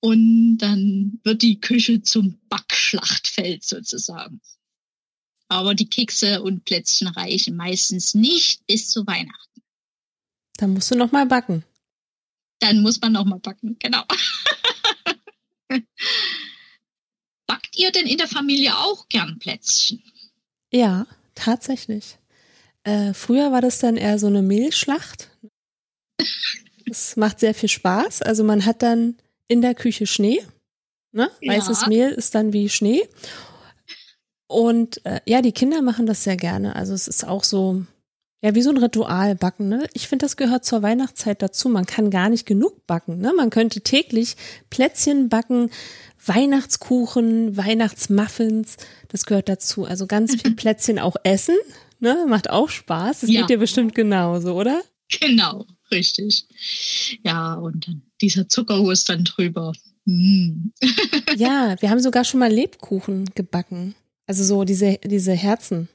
und 0.00 0.58
dann 0.58 1.20
wird 1.24 1.40
die 1.40 1.58
Küche 1.58 2.02
zum 2.02 2.38
Backschlachtfeld 2.50 3.64
sozusagen. 3.64 4.42
Aber 5.48 5.74
die 5.74 5.88
Kekse 5.88 6.42
und 6.42 6.66
Plätzchen 6.66 7.08
reichen 7.08 7.56
meistens 7.56 8.12
nicht 8.12 8.66
bis 8.66 8.90
zu 8.90 9.06
Weihnachten. 9.06 9.62
Dann 10.58 10.74
musst 10.74 10.90
du 10.90 10.96
noch 10.96 11.12
mal 11.12 11.24
backen. 11.24 11.64
Dann 12.58 12.82
muss 12.82 13.00
man 13.00 13.12
noch 13.12 13.24
mal 13.24 13.38
backen, 13.38 13.76
genau. 13.78 14.04
Backt 17.50 17.76
ihr 17.76 17.90
denn 17.90 18.06
in 18.06 18.16
der 18.16 18.28
Familie 18.28 18.78
auch 18.78 19.08
gern 19.08 19.40
Plätzchen? 19.40 20.00
Ja, 20.70 21.08
tatsächlich. 21.34 22.16
Äh, 22.84 23.12
früher 23.12 23.50
war 23.50 23.60
das 23.60 23.80
dann 23.80 23.96
eher 23.96 24.20
so 24.20 24.28
eine 24.28 24.40
Mehlschlacht. 24.40 25.30
Das 26.86 27.16
macht 27.16 27.40
sehr 27.40 27.52
viel 27.52 27.68
Spaß. 27.68 28.22
Also 28.22 28.44
man 28.44 28.64
hat 28.64 28.82
dann 28.82 29.16
in 29.48 29.62
der 29.62 29.74
Küche 29.74 30.06
Schnee. 30.06 30.46
Ne? 31.10 31.28
Ja. 31.40 31.54
Weißes 31.54 31.88
Mehl 31.88 32.10
ist 32.10 32.36
dann 32.36 32.52
wie 32.52 32.68
Schnee. 32.68 33.02
Und 34.46 35.04
äh, 35.04 35.20
ja, 35.26 35.42
die 35.42 35.50
Kinder 35.50 35.82
machen 35.82 36.06
das 36.06 36.22
sehr 36.22 36.36
gerne. 36.36 36.76
Also 36.76 36.94
es 36.94 37.08
ist 37.08 37.26
auch 37.26 37.42
so, 37.42 37.84
ja, 38.42 38.54
wie 38.54 38.62
so 38.62 38.70
ein 38.70 38.76
Ritual 38.78 39.34
backen. 39.34 39.68
Ne? 39.68 39.88
Ich 39.92 40.06
finde, 40.06 40.24
das 40.24 40.36
gehört 40.36 40.64
zur 40.64 40.82
Weihnachtszeit 40.82 41.42
dazu. 41.42 41.68
Man 41.68 41.86
kann 41.86 42.12
gar 42.12 42.28
nicht 42.28 42.46
genug 42.46 42.86
backen. 42.86 43.18
Ne? 43.18 43.32
Man 43.36 43.50
könnte 43.50 43.80
täglich 43.80 44.36
Plätzchen 44.70 45.28
backen, 45.28 45.70
Weihnachtskuchen, 46.26 47.56
Weihnachtsmuffins. 47.56 48.76
Das 49.08 49.24
gehört 49.24 49.48
dazu. 49.48 49.84
Also 49.84 50.06
ganz 50.06 50.40
viel 50.40 50.54
Plätzchen 50.54 50.98
auch 50.98 51.16
essen. 51.24 51.56
Ne? 51.98 52.26
Macht 52.28 52.50
auch 52.50 52.68
Spaß. 52.68 53.20
Das 53.20 53.30
ja. 53.30 53.40
geht 53.40 53.50
dir 53.50 53.58
bestimmt 53.58 53.94
genauso, 53.94 54.54
oder? 54.54 54.82
Genau, 55.20 55.66
richtig. 55.90 56.46
Ja, 57.24 57.54
und 57.54 57.88
dann 57.88 58.02
dieser 58.20 58.48
Zuckerhus 58.48 59.04
dann 59.04 59.24
drüber. 59.24 59.72
Mm. 60.04 60.68
ja, 61.36 61.76
wir 61.80 61.90
haben 61.90 62.00
sogar 62.00 62.24
schon 62.24 62.40
mal 62.40 62.52
Lebkuchen 62.52 63.26
gebacken. 63.34 63.94
Also 64.26 64.44
so 64.44 64.64
diese, 64.64 64.98
diese 65.04 65.32
Herzen. 65.32 65.88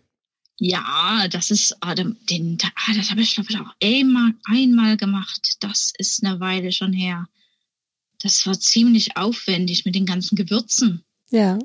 Ja, 0.57 1.27
das 1.29 1.51
ist, 1.51 1.75
ah, 1.81 1.95
den, 1.95 2.17
ah, 2.29 2.93
das 2.95 3.11
habe 3.11 3.21
ich 3.21 3.35
glaube 3.35 3.49
ich 3.49 3.59
auch 3.59 3.73
einmal, 3.81 4.33
einmal 4.45 4.97
gemacht. 4.97 5.57
Das 5.59 5.93
ist 5.97 6.23
eine 6.23 6.39
Weile 6.39 6.71
schon 6.71 6.93
her. 6.93 7.27
Das 8.25 8.47
war 8.47 8.59
ziemlich 8.59 9.17
aufwendig 9.17 9.85
mit 9.85 9.93
den 9.93 10.07
ganzen 10.07 10.35
Gewürzen. 10.35 11.03
Ja, 11.29 11.59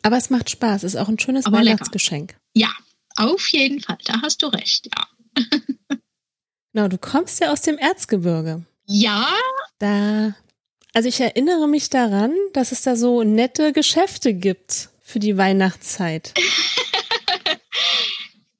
aber 0.00 0.16
es 0.16 0.30
macht 0.30 0.48
Spaß. 0.48 0.84
Ist 0.84 0.96
auch 0.96 1.08
ein 1.08 1.18
schönes 1.18 1.44
aber 1.44 1.58
Weihnachtsgeschenk. 1.58 2.30
Lecker. 2.30 2.40
Ja, 2.54 2.70
auf 3.16 3.48
jeden 3.48 3.80
Fall. 3.80 3.98
Da 4.06 4.22
hast 4.22 4.42
du 4.42 4.46
recht, 4.46 4.88
ja. 4.96 5.06
genau, 6.72 6.88
du 6.88 6.96
kommst 6.96 7.40
ja 7.40 7.52
aus 7.52 7.60
dem 7.60 7.76
Erzgebirge. 7.76 8.64
Ja. 8.86 9.28
Da, 9.78 10.34
also 10.94 11.06
ich 11.06 11.20
erinnere 11.20 11.68
mich 11.68 11.90
daran, 11.90 12.32
dass 12.54 12.72
es 12.72 12.80
da 12.80 12.96
so 12.96 13.22
nette 13.22 13.74
Geschäfte 13.74 14.32
gibt 14.32 14.88
für 15.02 15.18
die 15.18 15.36
Weihnachtszeit. 15.36 16.32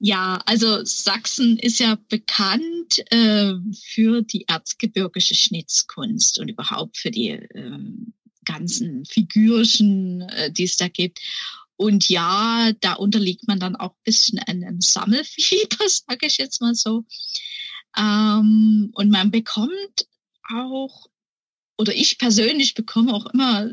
Ja, 0.03 0.41
also 0.47 0.83
Sachsen 0.83 1.59
ist 1.59 1.79
ja 1.79 1.99
bekannt 2.09 3.01
äh, 3.13 3.53
für 3.75 4.23
die 4.23 4.49
erzgebirgische 4.49 5.35
Schnitzkunst 5.35 6.39
und 6.39 6.49
überhaupt 6.49 6.97
für 6.97 7.11
die 7.11 7.29
äh, 7.29 7.79
ganzen 8.47 9.05
Figürchen, 9.05 10.23
äh, 10.23 10.51
die 10.51 10.65
es 10.65 10.77
da 10.77 10.89
gibt. 10.89 11.21
Und 11.77 12.09
ja, 12.09 12.73
da 12.81 12.95
unterliegt 12.95 13.47
man 13.47 13.61
dann 13.61 13.77
auch 13.77 13.91
ein 13.91 14.05
bisschen 14.05 14.39
einem 14.39 14.81
Sammelfieber, 14.81 15.77
sage 15.87 16.27
ich 16.27 16.39
jetzt 16.39 16.63
mal 16.63 16.75
so. 16.75 17.05
Ähm, 17.95 18.91
und 18.95 19.11
man 19.11 19.31
bekommt 19.31 20.07
auch, 20.51 21.09
oder 21.77 21.95
ich 21.95 22.17
persönlich 22.17 22.73
bekomme 22.73 23.13
auch 23.13 23.27
immer 23.27 23.71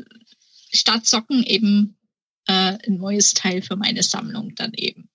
statt 0.72 1.06
Socken 1.06 1.42
eben 1.42 1.96
äh, 2.46 2.76
ein 2.86 2.98
neues 2.98 3.32
Teil 3.32 3.62
für 3.62 3.76
meine 3.76 4.02
Sammlung 4.02 4.54
dann 4.54 4.74
eben. 4.74 5.08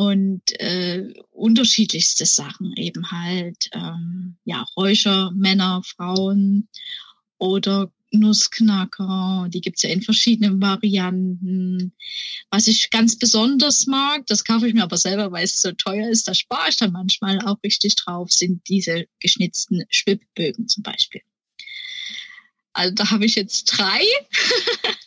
Und 0.00 0.58
äh, 0.58 1.12
unterschiedlichste 1.30 2.24
Sachen 2.24 2.72
eben 2.76 3.10
halt, 3.10 3.68
ähm, 3.74 4.38
ja, 4.46 4.64
Räucher, 4.74 5.30
Männer, 5.32 5.82
Frauen 5.84 6.68
oder 7.36 7.92
Nussknacker, 8.10 9.48
die 9.50 9.60
gibt's 9.60 9.82
ja 9.82 9.90
in 9.90 10.00
verschiedenen 10.00 10.58
Varianten. 10.58 11.92
Was 12.50 12.66
ich 12.66 12.88
ganz 12.88 13.18
besonders 13.18 13.86
mag, 13.86 14.26
das 14.26 14.42
kaufe 14.42 14.66
ich 14.66 14.72
mir 14.72 14.84
aber 14.84 14.96
selber, 14.96 15.32
weil 15.32 15.44
es 15.44 15.60
so 15.60 15.70
teuer 15.72 16.08
ist, 16.08 16.26
da 16.26 16.32
spare 16.32 16.70
ich 16.70 16.76
dann 16.76 16.92
manchmal 16.92 17.38
auch 17.44 17.58
richtig 17.62 17.94
drauf, 17.96 18.32
sind 18.32 18.66
diese 18.70 19.04
geschnitzten 19.18 19.84
Schwibbögen 19.90 20.66
zum 20.66 20.82
Beispiel. 20.82 21.20
Also 22.72 22.94
da 22.94 23.10
habe 23.10 23.26
ich 23.26 23.34
jetzt 23.34 23.64
drei. 23.64 24.00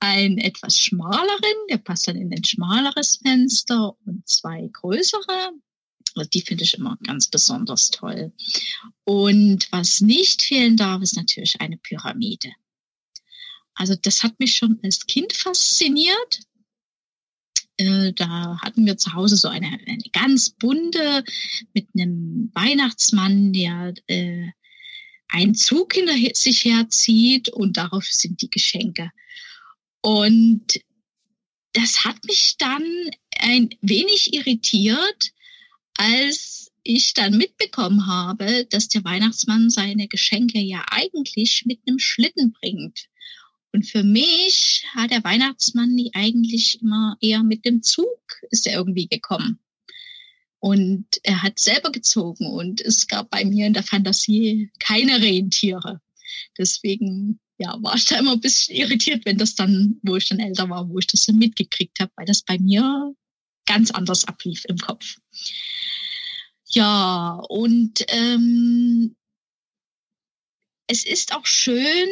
einen 0.00 0.38
etwas 0.38 0.78
schmaleren, 0.78 1.66
der 1.70 1.78
passt 1.78 2.08
dann 2.08 2.16
in 2.16 2.32
ein 2.32 2.44
schmaleres 2.44 3.16
Fenster 3.16 3.96
und 4.04 4.28
zwei 4.28 4.68
größere. 4.72 5.52
Also 6.14 6.28
die 6.30 6.42
finde 6.42 6.64
ich 6.64 6.74
immer 6.74 6.98
ganz 7.04 7.28
besonders 7.28 7.90
toll. 7.90 8.32
Und 9.04 9.68
was 9.70 10.00
nicht 10.00 10.42
fehlen 10.42 10.76
darf, 10.76 11.02
ist 11.02 11.16
natürlich 11.16 11.60
eine 11.60 11.78
Pyramide. 11.78 12.52
Also 13.74 13.94
das 13.94 14.22
hat 14.22 14.38
mich 14.38 14.54
schon 14.54 14.78
als 14.82 15.06
Kind 15.06 15.32
fasziniert. 15.32 16.40
Äh, 17.78 18.12
da 18.12 18.58
hatten 18.60 18.84
wir 18.84 18.98
zu 18.98 19.14
Hause 19.14 19.36
so 19.36 19.48
eine, 19.48 19.66
eine 19.66 20.02
ganz 20.12 20.50
bunte 20.50 21.24
mit 21.72 21.88
einem 21.94 22.50
Weihnachtsmann, 22.54 23.52
der 23.52 23.94
äh, 24.08 24.48
einen 25.28 25.54
Zug 25.54 25.94
hinter 25.94 26.14
sich 26.34 26.64
herzieht 26.64 27.48
und 27.48 27.78
darauf 27.78 28.04
sind 28.04 28.42
die 28.42 28.50
Geschenke. 28.50 29.10
Und 30.02 30.80
das 31.72 32.04
hat 32.04 32.22
mich 32.24 32.56
dann 32.58 32.84
ein 33.38 33.70
wenig 33.80 34.34
irritiert, 34.34 35.32
als 35.96 36.70
ich 36.84 37.14
dann 37.14 37.36
mitbekommen 37.36 38.06
habe, 38.06 38.66
dass 38.66 38.88
der 38.88 39.04
Weihnachtsmann 39.04 39.70
seine 39.70 40.08
Geschenke 40.08 40.58
ja 40.58 40.84
eigentlich 40.90 41.64
mit 41.64 41.80
einem 41.86 41.98
Schlitten 41.98 42.52
bringt. 42.52 43.08
Und 43.72 43.86
für 43.86 44.02
mich 44.02 44.84
hat 44.92 45.12
der 45.12 45.24
Weihnachtsmann 45.24 45.96
die 45.96 46.10
eigentlich 46.14 46.82
immer 46.82 47.16
eher 47.20 47.42
mit 47.42 47.64
dem 47.64 47.82
Zug 47.82 48.20
ist 48.50 48.66
er 48.66 48.74
irgendwie 48.74 49.06
gekommen. 49.06 49.60
Und 50.58 51.06
er 51.22 51.42
hat 51.42 51.58
selber 51.58 51.90
gezogen 51.90 52.46
und 52.46 52.80
es 52.80 53.08
gab 53.08 53.30
bei 53.30 53.44
mir 53.44 53.66
in 53.66 53.72
der 53.72 53.82
Fantasie 53.82 54.70
keine 54.78 55.20
Rentiere. 55.20 56.00
Deswegen 56.58 57.40
ja, 57.58 57.76
war 57.82 57.94
ich 57.94 58.06
da 58.06 58.18
immer 58.18 58.32
ein 58.32 58.40
bisschen 58.40 58.76
irritiert, 58.76 59.24
wenn 59.24 59.38
das 59.38 59.54
dann, 59.54 60.00
wo 60.02 60.16
ich 60.16 60.28
dann 60.28 60.40
älter 60.40 60.68
war, 60.68 60.88
wo 60.88 60.98
ich 60.98 61.06
das 61.06 61.24
dann 61.26 61.36
mitgekriegt 61.36 62.00
habe, 62.00 62.12
weil 62.16 62.26
das 62.26 62.42
bei 62.42 62.58
mir 62.58 63.14
ganz 63.66 63.90
anders 63.90 64.24
ablief 64.24 64.64
im 64.66 64.78
Kopf. 64.78 65.16
Ja, 66.68 67.40
und 67.48 68.04
ähm, 68.08 69.14
es 70.86 71.04
ist 71.04 71.34
auch 71.34 71.46
schön, 71.46 72.08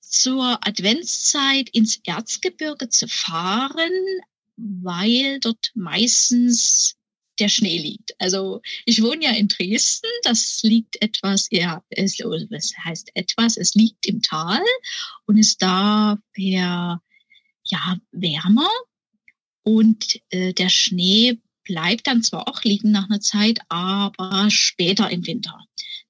zur 0.00 0.58
Adventszeit 0.66 1.70
ins 1.70 2.00
Erzgebirge 2.04 2.88
zu 2.90 3.08
fahren, 3.08 3.92
weil 4.56 5.40
dort 5.40 5.70
meistens 5.74 6.96
der 7.38 7.48
Schnee 7.48 7.78
liegt. 7.78 8.14
Also 8.18 8.60
ich 8.84 9.02
wohne 9.02 9.24
ja 9.24 9.32
in 9.32 9.48
Dresden, 9.48 10.08
das 10.22 10.62
liegt 10.62 11.00
etwas, 11.00 11.48
ja, 11.50 11.82
es, 11.90 12.18
was 12.18 12.72
heißt 12.84 13.10
etwas, 13.14 13.56
es 13.56 13.74
liegt 13.74 14.06
im 14.06 14.22
Tal 14.22 14.60
und 15.26 15.38
ist 15.38 15.62
daher 15.62 17.00
ja 17.64 17.96
wärmer 18.10 18.70
und 19.62 20.20
äh, 20.30 20.52
der 20.52 20.68
Schnee 20.68 21.38
bleibt 21.64 22.06
dann 22.06 22.22
zwar 22.22 22.48
auch 22.48 22.62
liegen 22.64 22.90
nach 22.90 23.08
einer 23.08 23.20
Zeit, 23.20 23.60
aber 23.68 24.50
später 24.50 25.10
im 25.10 25.26
Winter. 25.26 25.58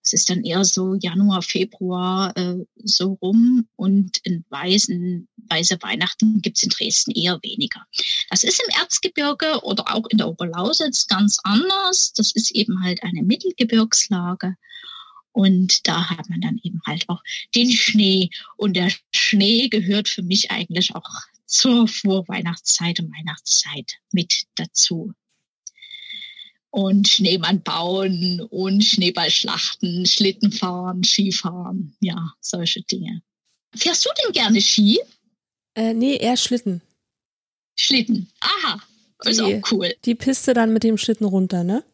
Es 0.04 0.12
ist 0.12 0.30
dann 0.30 0.44
eher 0.44 0.64
so 0.64 0.94
Januar, 0.94 1.42
Februar 1.42 2.36
äh, 2.36 2.56
so 2.82 3.18
rum 3.22 3.68
und 3.76 4.18
in 4.24 4.44
weißen, 4.48 5.28
weiße 5.48 5.78
Weihnachten 5.80 6.42
gibt's 6.42 6.62
in 6.62 6.70
Dresden 6.70 7.12
eher 7.12 7.38
weniger. 7.42 7.82
Das 8.28 8.42
ist 8.42 8.60
im 8.66 8.80
Erzgebirge 8.80 9.60
oder 9.62 9.94
auch 9.94 10.06
in 10.08 10.18
der 10.18 10.28
Oberlausitz 10.28 11.06
ganz 11.06 11.38
anders. 11.44 12.12
Das 12.14 12.32
ist 12.32 12.50
eben 12.50 12.82
halt 12.82 13.02
eine 13.04 13.22
Mittelgebirgslage. 13.22 14.56
Und 15.30 15.86
da 15.86 16.10
hat 16.10 16.28
man 16.28 16.40
dann 16.40 16.60
eben 16.62 16.80
halt 16.86 17.08
auch 17.08 17.22
den 17.54 17.70
Schnee. 17.70 18.30
Und 18.56 18.74
der 18.74 18.92
Schnee 19.12 19.68
gehört 19.68 20.08
für 20.08 20.22
mich 20.22 20.50
eigentlich 20.50 20.94
auch 20.94 21.08
zur 21.46 21.86
Vorweihnachtszeit 21.86 22.98
und 23.00 23.12
Weihnachtszeit 23.12 23.94
mit 24.10 24.44
dazu 24.56 25.14
und 26.72 27.06
Schneemann 27.06 27.62
bauen 27.62 28.40
und 28.50 28.82
Schneeballschlachten, 28.82 30.06
Schlitten 30.06 30.50
fahren, 30.50 31.04
Skifahren, 31.04 31.94
ja, 32.00 32.32
solche 32.40 32.82
Dinge. 32.82 33.22
Fährst 33.74 34.06
du 34.06 34.10
denn 34.22 34.32
gerne 34.32 34.60
Ski? 34.60 34.98
Äh, 35.74 35.92
nee, 35.92 36.16
eher 36.16 36.36
Schlitten. 36.36 36.80
Schlitten, 37.78 38.30
aha, 38.40 38.80
ist 39.24 39.40
die, 39.40 39.44
auch 39.44 39.72
cool. 39.72 39.94
Die 40.04 40.14
Piste 40.14 40.54
dann 40.54 40.72
mit 40.72 40.82
dem 40.82 40.96
Schlitten 40.96 41.26
runter, 41.26 41.62
ne? 41.62 41.84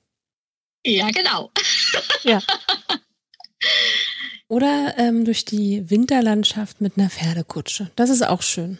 Ja, 0.87 1.11
genau. 1.11 1.51
ja. 2.23 2.41
Oder 4.49 4.95
ähm, 4.97 5.25
durch 5.25 5.45
die 5.45 5.91
Winterlandschaft 5.91 6.81
mit 6.81 6.97
einer 6.97 7.11
Pferdekutsche. 7.11 7.91
Das 7.97 8.11
ist 8.11 8.23
auch 8.23 8.43
schön. 8.43 8.79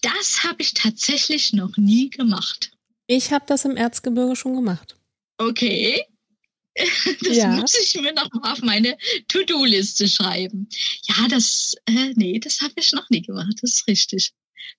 Das 0.00 0.42
habe 0.42 0.62
ich 0.62 0.72
tatsächlich 0.72 1.52
noch 1.52 1.76
nie 1.76 2.10
gemacht. 2.10 2.72
Ich 3.06 3.30
habe 3.30 3.44
das 3.46 3.66
im 3.66 3.76
Erzgebirge 3.76 4.36
schon 4.36 4.54
gemacht. 4.54 4.96
Okay. 5.38 6.04
Das 7.22 7.36
ja. 7.36 7.48
muss 7.50 7.72
ich 7.80 7.94
mir 8.00 8.12
noch 8.12 8.28
mal 8.32 8.52
auf 8.52 8.60
meine 8.62 8.96
To-Do-Liste 9.28 10.08
schreiben. 10.08 10.68
Ja, 11.04 11.28
das, 11.28 11.76
äh, 11.86 12.12
nee, 12.16 12.40
das 12.40 12.60
habe 12.60 12.74
ich 12.76 12.90
noch 12.90 13.08
nie 13.10 13.22
gemacht. 13.22 13.56
Das 13.62 13.74
ist 13.74 13.86
richtig. 13.86 14.32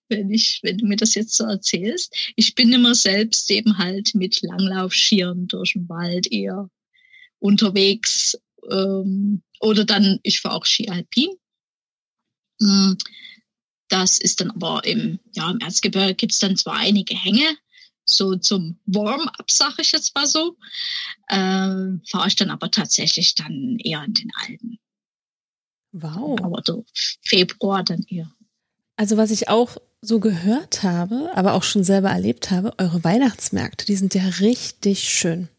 Wenn 0.09 0.29
ich, 0.29 0.59
wenn 0.61 0.77
du 0.77 0.87
mir 0.87 0.97
das 0.97 1.15
jetzt 1.15 1.35
so 1.35 1.45
erzählst. 1.45 2.13
Ich 2.35 2.53
bin 2.53 2.73
immer 2.73 2.95
selbst 2.95 3.49
eben 3.49 3.77
halt 3.77 4.13
mit 4.13 4.41
Langlaufschieren 4.41 5.47
durch 5.47 5.71
den 5.71 5.87
Wald 5.87 6.29
eher 6.31 6.69
unterwegs. 7.39 8.37
Ähm, 8.69 9.41
oder 9.61 9.85
dann, 9.85 10.19
ich 10.23 10.41
fahre 10.41 10.55
auch 10.55 10.65
Ski 10.65 10.89
Alpin. 10.89 11.29
Hm, 12.59 12.97
das 13.87 14.17
ist 14.17 14.41
dann 14.41 14.51
aber 14.51 14.83
im, 14.85 15.19
ja, 15.33 15.51
im 15.51 15.59
Erzgebirge 15.59 16.15
gibt 16.15 16.33
es 16.33 16.39
dann 16.39 16.57
zwar 16.57 16.75
einige 16.75 17.15
Hänge, 17.15 17.57
so 18.05 18.35
zum 18.35 18.77
Warm-up, 18.85 19.49
sage 19.49 19.81
ich 19.81 19.91
jetzt 19.91 20.15
mal 20.15 20.27
so, 20.27 20.55
äh, 21.27 21.99
fahre 22.07 22.27
ich 22.27 22.35
dann 22.35 22.51
aber 22.51 22.71
tatsächlich 22.71 23.35
dann 23.35 23.77
eher 23.83 24.03
in 24.03 24.13
den 24.13 24.31
Alpen. 24.47 24.79
Wow. 25.91 26.39
Aber 26.41 26.61
so 26.63 26.85
Februar 27.21 27.83
dann 27.83 28.03
eher. 28.07 28.31
Also 28.97 29.17
was 29.17 29.31
ich 29.31 29.49
auch 29.49 29.77
so 30.01 30.19
gehört 30.19 30.83
habe, 30.83 31.31
aber 31.35 31.53
auch 31.53 31.63
schon 31.63 31.83
selber 31.83 32.09
erlebt 32.09 32.51
habe, 32.51 32.73
eure 32.77 33.03
Weihnachtsmärkte, 33.03 33.85
die 33.85 33.95
sind 33.95 34.13
ja 34.13 34.27
richtig 34.39 35.09
schön. 35.09 35.49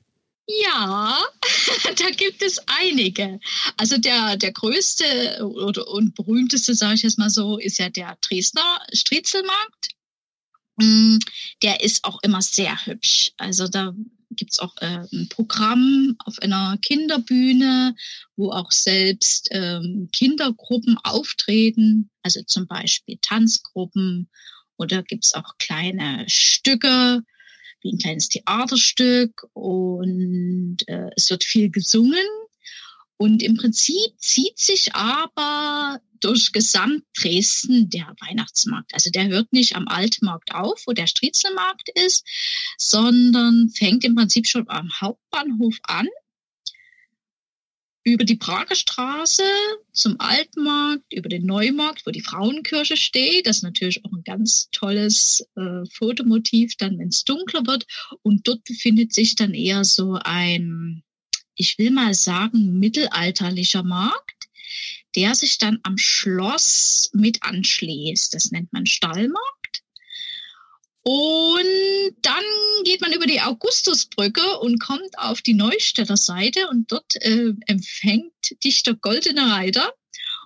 Ja, 0.46 1.18
da 1.98 2.10
gibt 2.10 2.42
es 2.42 2.60
einige. 2.66 3.40
Also 3.76 3.98
der, 3.98 4.36
der 4.36 4.52
größte 4.52 5.44
oder, 5.44 5.88
und 5.88 6.14
berühmteste, 6.14 6.74
sage 6.74 6.94
ich 6.94 7.02
jetzt 7.02 7.18
mal 7.18 7.30
so, 7.30 7.58
ist 7.58 7.78
ja 7.78 7.88
der 7.88 8.16
Dresdner 8.20 8.80
Striezelmarkt. 8.92 9.95
Mm, 10.76 11.18
der 11.62 11.82
ist 11.82 12.04
auch 12.04 12.18
immer 12.22 12.42
sehr 12.42 12.86
hübsch. 12.86 13.32
Also 13.38 13.66
da 13.68 13.94
gibt's 14.30 14.58
auch 14.58 14.76
äh, 14.80 15.06
ein 15.12 15.28
Programm 15.28 16.16
auf 16.24 16.38
einer 16.40 16.78
Kinderbühne, 16.82 17.94
wo 18.36 18.50
auch 18.50 18.70
selbst 18.70 19.48
ähm, 19.52 20.08
Kindergruppen 20.12 20.98
auftreten, 21.02 22.10
also 22.22 22.42
zum 22.42 22.66
Beispiel 22.66 23.18
Tanzgruppen 23.22 24.28
oder 24.76 25.02
gibt's 25.02 25.34
auch 25.34 25.56
kleine 25.58 26.24
Stücke, 26.28 27.22
wie 27.80 27.92
ein 27.92 27.98
kleines 27.98 28.28
Theaterstück 28.28 29.46
und 29.54 30.78
äh, 30.86 31.10
es 31.16 31.30
wird 31.30 31.44
viel 31.44 31.70
gesungen. 31.70 32.26
Und 33.18 33.42
im 33.42 33.56
Prinzip 33.56 34.12
zieht 34.18 34.58
sich 34.58 34.94
aber 34.94 36.00
durch 36.20 36.52
gesamt 36.52 37.04
Dresden 37.18 37.90
der 37.90 38.14
Weihnachtsmarkt. 38.20 38.94
Also 38.94 39.10
der 39.10 39.28
hört 39.28 39.52
nicht 39.52 39.76
am 39.76 39.88
Altmarkt 39.88 40.54
auf, 40.54 40.82
wo 40.86 40.92
der 40.92 41.06
Striezelmarkt 41.06 41.88
ist, 41.94 42.26
sondern 42.78 43.70
fängt 43.70 44.04
im 44.04 44.14
Prinzip 44.14 44.46
schon 44.46 44.68
am 44.68 44.90
Hauptbahnhof 45.00 45.78
an 45.82 46.08
über 48.06 48.24
die 48.24 48.36
Prager 48.36 48.76
Straße 48.76 49.42
zum 49.92 50.14
Altmarkt, 50.20 51.12
über 51.12 51.28
den 51.28 51.44
Neumarkt, 51.44 52.06
wo 52.06 52.12
die 52.12 52.20
Frauenkirche 52.20 52.96
steht. 52.96 53.48
Das 53.48 53.58
ist 53.58 53.62
natürlich 53.64 54.04
auch 54.04 54.12
ein 54.12 54.22
ganz 54.22 54.70
tolles 54.70 55.44
äh, 55.56 55.84
Fotomotiv, 55.92 56.76
dann 56.76 57.00
wenn 57.00 57.08
es 57.08 57.24
dunkler 57.24 57.66
wird. 57.66 57.84
Und 58.22 58.46
dort 58.46 58.62
befindet 58.62 59.12
sich 59.12 59.34
dann 59.34 59.54
eher 59.54 59.84
so 59.84 60.16
ein, 60.22 61.02
ich 61.56 61.78
will 61.78 61.90
mal 61.90 62.14
sagen, 62.14 62.78
mittelalterlicher 62.78 63.82
Markt 63.82 64.35
der 65.16 65.34
sich 65.34 65.58
dann 65.58 65.80
am 65.82 65.98
Schloss 65.98 67.10
mit 67.12 67.42
anschließt. 67.42 68.34
Das 68.34 68.50
nennt 68.50 68.72
man 68.72 68.86
Stallmarkt. 68.86 69.82
Und 71.02 72.16
dann 72.22 72.44
geht 72.84 73.00
man 73.00 73.12
über 73.12 73.26
die 73.26 73.40
Augustusbrücke 73.40 74.58
und 74.58 74.80
kommt 74.80 75.16
auf 75.18 75.40
die 75.40 75.54
Neustädter 75.54 76.16
Seite 76.16 76.68
und 76.68 76.90
dort 76.90 77.14
äh, 77.22 77.52
empfängt 77.66 78.32
dich 78.64 78.82
der 78.82 78.94
Goldene 78.94 79.52
Reiter. 79.52 79.92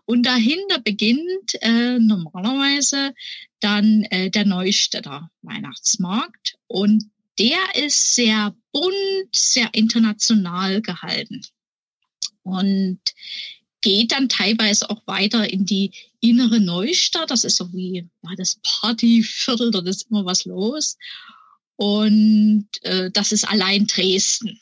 Und 0.04 0.24
dahinter 0.24 0.80
beginnt 0.80 1.54
äh, 1.62 1.98
normalerweise 1.98 3.14
dann 3.60 4.02
äh, 4.10 4.30
der 4.30 4.44
Neustädter 4.44 5.30
Weihnachtsmarkt. 5.42 6.58
Und 6.66 7.10
der 7.38 7.58
ist 7.74 8.14
sehr 8.14 8.54
bunt, 8.72 9.34
sehr 9.34 9.70
international 9.72 10.82
gehalten. 10.82 11.40
Und 12.42 13.00
geht 13.80 14.12
dann 14.12 14.28
teilweise 14.28 14.88
auch 14.90 15.06
weiter 15.06 15.50
in 15.50 15.64
die 15.64 15.92
innere 16.20 16.60
Neustadt. 16.60 17.30
Das 17.30 17.44
ist 17.44 17.56
so 17.56 17.72
wie 17.72 18.08
ja, 18.22 18.30
das 18.36 18.60
Partyviertel, 18.62 19.70
dort 19.70 19.88
ist 19.88 20.10
immer 20.10 20.24
was 20.24 20.44
los. 20.44 20.96
Und 21.76 22.68
äh, 22.82 23.10
das 23.10 23.32
ist 23.32 23.48
allein 23.48 23.86
Dresden. 23.86 24.60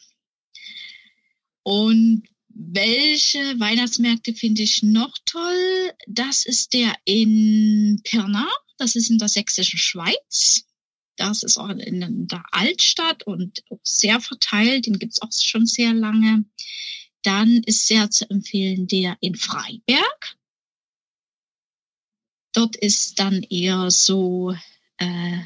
Und 1.65 2.23
welche 2.49 3.39
Weihnachtsmärkte 3.61 4.35
finde 4.35 4.63
ich 4.63 4.83
noch 4.83 5.17
toll? 5.27 5.93
Das 6.07 6.45
ist 6.45 6.73
der 6.73 6.95
in 7.05 8.01
Pirna, 8.05 8.49
das 8.79 8.97
ist 8.97 9.11
in 9.11 9.19
der 9.19 9.29
sächsischen 9.29 9.79
Schweiz. 9.79 10.65
Das 11.17 11.43
ist 11.43 11.59
auch 11.59 11.69
in 11.69 12.29
der 12.29 12.45
Altstadt 12.53 13.25
und 13.25 13.63
sehr 13.83 14.21
verteilt, 14.21 14.87
den 14.87 14.99
gibt 14.99 15.15
es 15.15 15.23
auch 15.23 15.33
schon 15.33 15.67
sehr 15.67 15.93
lange. 15.93 16.45
Dann 17.29 17.63
ist 17.67 17.87
sehr 17.87 18.11
zu 18.11 18.25
empfehlen 18.31 18.87
der 18.87 19.19
in 19.21 19.35
Freiberg. 19.35 20.39
Dort 22.55 22.75
ist 22.77 23.19
dann 23.19 23.43
eher 23.43 23.91
so 23.91 24.57
äh, 24.97 25.39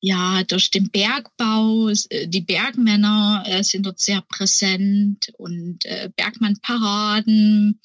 ja, 0.00 0.44
durch 0.44 0.70
den 0.70 0.88
Bergbau, 0.92 1.88
äh, 1.88 2.28
die 2.28 2.40
Bergmänner 2.40 3.42
äh, 3.46 3.64
sind 3.64 3.84
dort 3.84 3.98
sehr 3.98 4.20
präsent 4.20 5.32
und 5.38 5.84
äh, 5.86 6.08
Bergmannparaden 6.14 7.80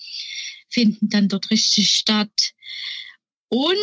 finden 0.69 1.09
dann 1.09 1.27
dort 1.27 1.49
richtig 1.49 1.89
statt. 1.89 2.53
Und 3.49 3.77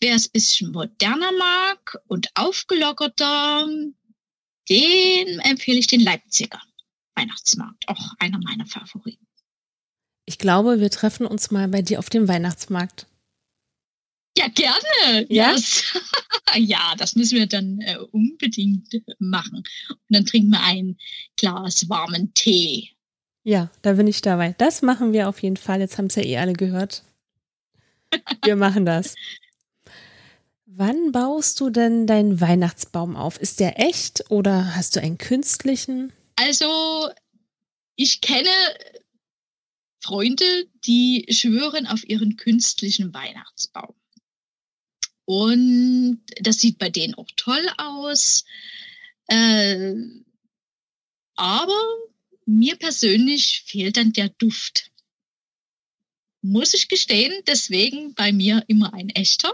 wer 0.00 0.16
es 0.16 0.26
ein 0.26 0.32
bisschen 0.32 0.72
moderner 0.72 1.30
mag 1.38 1.96
und 2.08 2.26
aufgelockerter, 2.34 3.68
den 4.68 5.38
empfehle 5.38 5.78
ich 5.78 5.86
den 5.86 6.00
Leipziger 6.00 6.60
Weihnachtsmarkt, 7.18 7.88
auch 7.88 8.14
einer 8.18 8.38
meiner 8.38 8.66
Favoriten. 8.66 9.26
Ich 10.24 10.38
glaube, 10.38 10.80
wir 10.80 10.90
treffen 10.90 11.26
uns 11.26 11.50
mal 11.50 11.68
bei 11.68 11.82
dir 11.82 11.98
auf 11.98 12.10
dem 12.10 12.28
Weihnachtsmarkt. 12.28 13.06
Ja, 14.36 14.46
gerne. 14.48 15.26
Ja, 15.28 15.52
yes. 15.52 15.84
ja 16.54 16.94
das 16.96 17.16
müssen 17.16 17.38
wir 17.38 17.46
dann 17.46 17.80
äh, 17.80 17.98
unbedingt 18.12 19.02
machen. 19.18 19.64
Und 19.88 19.98
dann 20.08 20.26
trinken 20.26 20.50
wir 20.50 20.62
ein 20.62 20.96
Glas 21.36 21.88
warmen 21.88 22.32
Tee. 22.34 22.90
Ja, 23.42 23.70
da 23.82 23.94
bin 23.94 24.06
ich 24.06 24.20
dabei. 24.20 24.54
Das 24.58 24.82
machen 24.82 25.12
wir 25.12 25.28
auf 25.28 25.42
jeden 25.42 25.56
Fall. 25.56 25.80
Jetzt 25.80 25.98
haben 25.98 26.06
es 26.06 26.14
ja 26.14 26.22
eh 26.22 26.38
alle 26.38 26.52
gehört. 26.52 27.02
Wir 28.44 28.56
machen 28.56 28.86
das. 28.86 29.14
Wann 30.66 31.10
baust 31.10 31.58
du 31.58 31.70
denn 31.70 32.06
deinen 32.06 32.40
Weihnachtsbaum 32.40 33.16
auf? 33.16 33.40
Ist 33.40 33.58
der 33.58 33.80
echt 33.80 34.30
oder 34.30 34.76
hast 34.76 34.94
du 34.94 35.00
einen 35.00 35.18
künstlichen? 35.18 36.12
Also, 36.40 37.10
ich 37.96 38.20
kenne 38.20 38.48
Freunde, 40.00 40.68
die 40.84 41.26
schwören 41.30 41.88
auf 41.88 42.08
ihren 42.08 42.36
künstlichen 42.36 43.12
Weihnachtsbaum. 43.12 43.96
Und 45.24 46.22
das 46.40 46.60
sieht 46.60 46.78
bei 46.78 46.90
denen 46.90 47.14
auch 47.14 47.26
toll 47.34 47.66
aus. 47.76 48.44
Äh, 49.26 49.96
aber 51.34 51.76
mir 52.46 52.76
persönlich 52.76 53.62
fehlt 53.62 53.96
dann 53.96 54.12
der 54.12 54.28
Duft. 54.28 54.92
Muss 56.40 56.72
ich 56.72 56.86
gestehen, 56.86 57.32
deswegen 57.48 58.14
bei 58.14 58.30
mir 58.30 58.62
immer 58.68 58.94
ein 58.94 59.08
echter. 59.08 59.52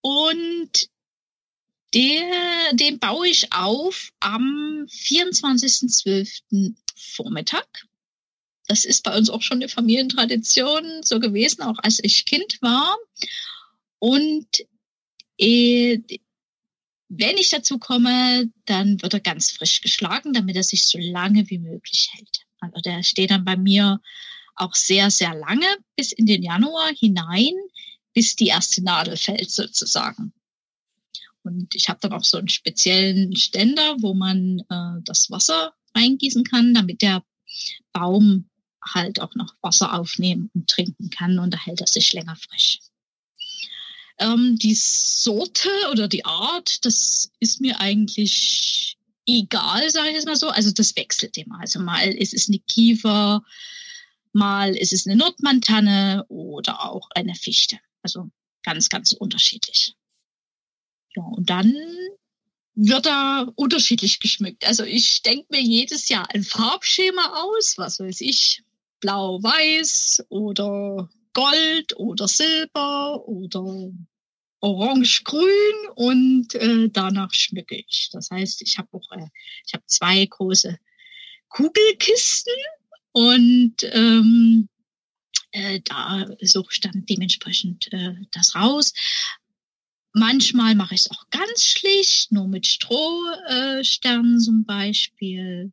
Und 0.00 0.88
der, 1.94 2.72
den 2.72 2.98
baue 2.98 3.28
ich 3.28 3.52
auf 3.52 4.10
am 4.20 4.86
24.12. 4.88 6.74
Vormittag. 6.96 7.66
Das 8.66 8.84
ist 8.84 9.02
bei 9.02 9.16
uns 9.16 9.30
auch 9.30 9.42
schon 9.42 9.58
eine 9.58 9.68
Familientradition 9.68 11.02
so 11.02 11.18
gewesen, 11.18 11.62
auch 11.62 11.78
als 11.82 11.98
ich 12.02 12.24
Kind 12.24 12.58
war. 12.60 12.96
Und 13.98 14.46
äh, 15.38 15.98
wenn 17.08 17.36
ich 17.36 17.50
dazu 17.50 17.78
komme, 17.78 18.50
dann 18.66 19.02
wird 19.02 19.14
er 19.14 19.20
ganz 19.20 19.50
frisch 19.50 19.80
geschlagen, 19.80 20.32
damit 20.32 20.54
er 20.54 20.62
sich 20.62 20.84
so 20.84 20.98
lange 20.98 21.50
wie 21.50 21.58
möglich 21.58 22.10
hält. 22.12 22.46
Also 22.60 22.80
der 22.80 23.02
steht 23.02 23.32
dann 23.32 23.44
bei 23.44 23.56
mir 23.56 24.00
auch 24.54 24.74
sehr, 24.74 25.10
sehr 25.10 25.34
lange 25.34 25.66
bis 25.96 26.12
in 26.12 26.26
den 26.26 26.42
Januar 26.42 26.92
hinein, 26.94 27.54
bis 28.14 28.36
die 28.36 28.48
erste 28.48 28.82
Nadel 28.84 29.16
fällt 29.16 29.50
sozusagen. 29.50 30.32
Und 31.42 31.74
ich 31.74 31.88
habe 31.88 32.00
dann 32.02 32.12
auch 32.12 32.24
so 32.24 32.38
einen 32.38 32.48
speziellen 32.48 33.34
Ständer, 33.36 33.96
wo 34.00 34.14
man 34.14 34.60
äh, 34.68 35.02
das 35.04 35.30
Wasser 35.30 35.72
reingießen 35.94 36.44
kann, 36.44 36.74
damit 36.74 37.02
der 37.02 37.22
Baum 37.92 38.48
halt 38.82 39.20
auch 39.20 39.34
noch 39.34 39.54
Wasser 39.60 39.94
aufnehmen 39.98 40.50
und 40.54 40.68
trinken 40.68 41.10
kann 41.10 41.38
und 41.38 41.52
da 41.52 41.58
hält 41.58 41.80
er 41.80 41.86
sich 41.86 42.12
länger 42.12 42.36
frisch. 42.36 42.80
Ähm, 44.18 44.56
die 44.58 44.74
Sorte 44.74 45.68
oder 45.90 46.08
die 46.08 46.24
Art, 46.24 46.84
das 46.84 47.30
ist 47.40 47.60
mir 47.60 47.80
eigentlich 47.80 48.98
egal, 49.26 49.88
sage 49.90 50.08
ich 50.08 50.14
jetzt 50.14 50.26
mal 50.26 50.36
so. 50.36 50.48
Also 50.48 50.70
das 50.72 50.94
wechselt 50.96 51.36
immer. 51.38 51.60
Also 51.60 51.80
mal 51.80 52.08
ist 52.08 52.34
es 52.34 52.48
eine 52.48 52.58
Kiefer, 52.58 53.42
mal 54.32 54.76
ist 54.76 54.92
es 54.92 55.06
eine 55.06 55.16
Nordmantanne 55.16 56.24
oder 56.28 56.84
auch 56.84 57.08
eine 57.14 57.34
Fichte. 57.34 57.78
Also 58.02 58.30
ganz, 58.62 58.88
ganz 58.88 59.12
unterschiedlich. 59.12 59.94
Ja, 61.16 61.22
und 61.22 61.50
dann 61.50 61.74
wird 62.74 63.06
er 63.06 63.52
unterschiedlich 63.56 64.20
geschmückt. 64.20 64.66
Also 64.66 64.84
ich 64.84 65.22
denke 65.22 65.46
mir 65.50 65.60
jedes 65.60 66.08
Jahr 66.08 66.26
ein 66.32 66.44
Farbschema 66.44 67.42
aus, 67.42 67.76
was 67.78 68.00
weiß 68.00 68.20
ich, 68.20 68.62
blau-weiß 69.00 70.24
oder 70.28 71.08
Gold 71.32 71.96
oder 71.96 72.28
Silber 72.28 73.26
oder 73.26 73.92
orange-grün 74.60 75.88
und 75.94 76.54
äh, 76.54 76.88
danach 76.90 77.32
schmücke 77.32 77.76
ich. 77.76 78.10
Das 78.12 78.30
heißt, 78.30 78.62
ich 78.62 78.78
habe 78.78 78.88
auch 78.92 79.10
äh, 79.12 79.26
ich 79.66 79.74
habe 79.74 79.84
zwei 79.86 80.24
große 80.26 80.78
Kugelkisten 81.48 82.52
und 83.12 83.74
ähm, 83.82 84.68
äh, 85.52 85.80
da 85.84 86.26
suche 86.42 86.72
ich 86.72 86.80
dann 86.80 87.04
dementsprechend 87.06 87.92
äh, 87.92 88.14
das 88.32 88.54
raus. 88.54 88.92
Manchmal 90.12 90.74
mache 90.74 90.94
ich 90.94 91.02
es 91.02 91.10
auch 91.10 91.30
ganz 91.30 91.64
schlicht, 91.64 92.32
nur 92.32 92.48
mit 92.48 92.66
Strohsternen 92.66 94.36
äh, 94.36 94.38
zum 94.38 94.64
Beispiel 94.64 95.72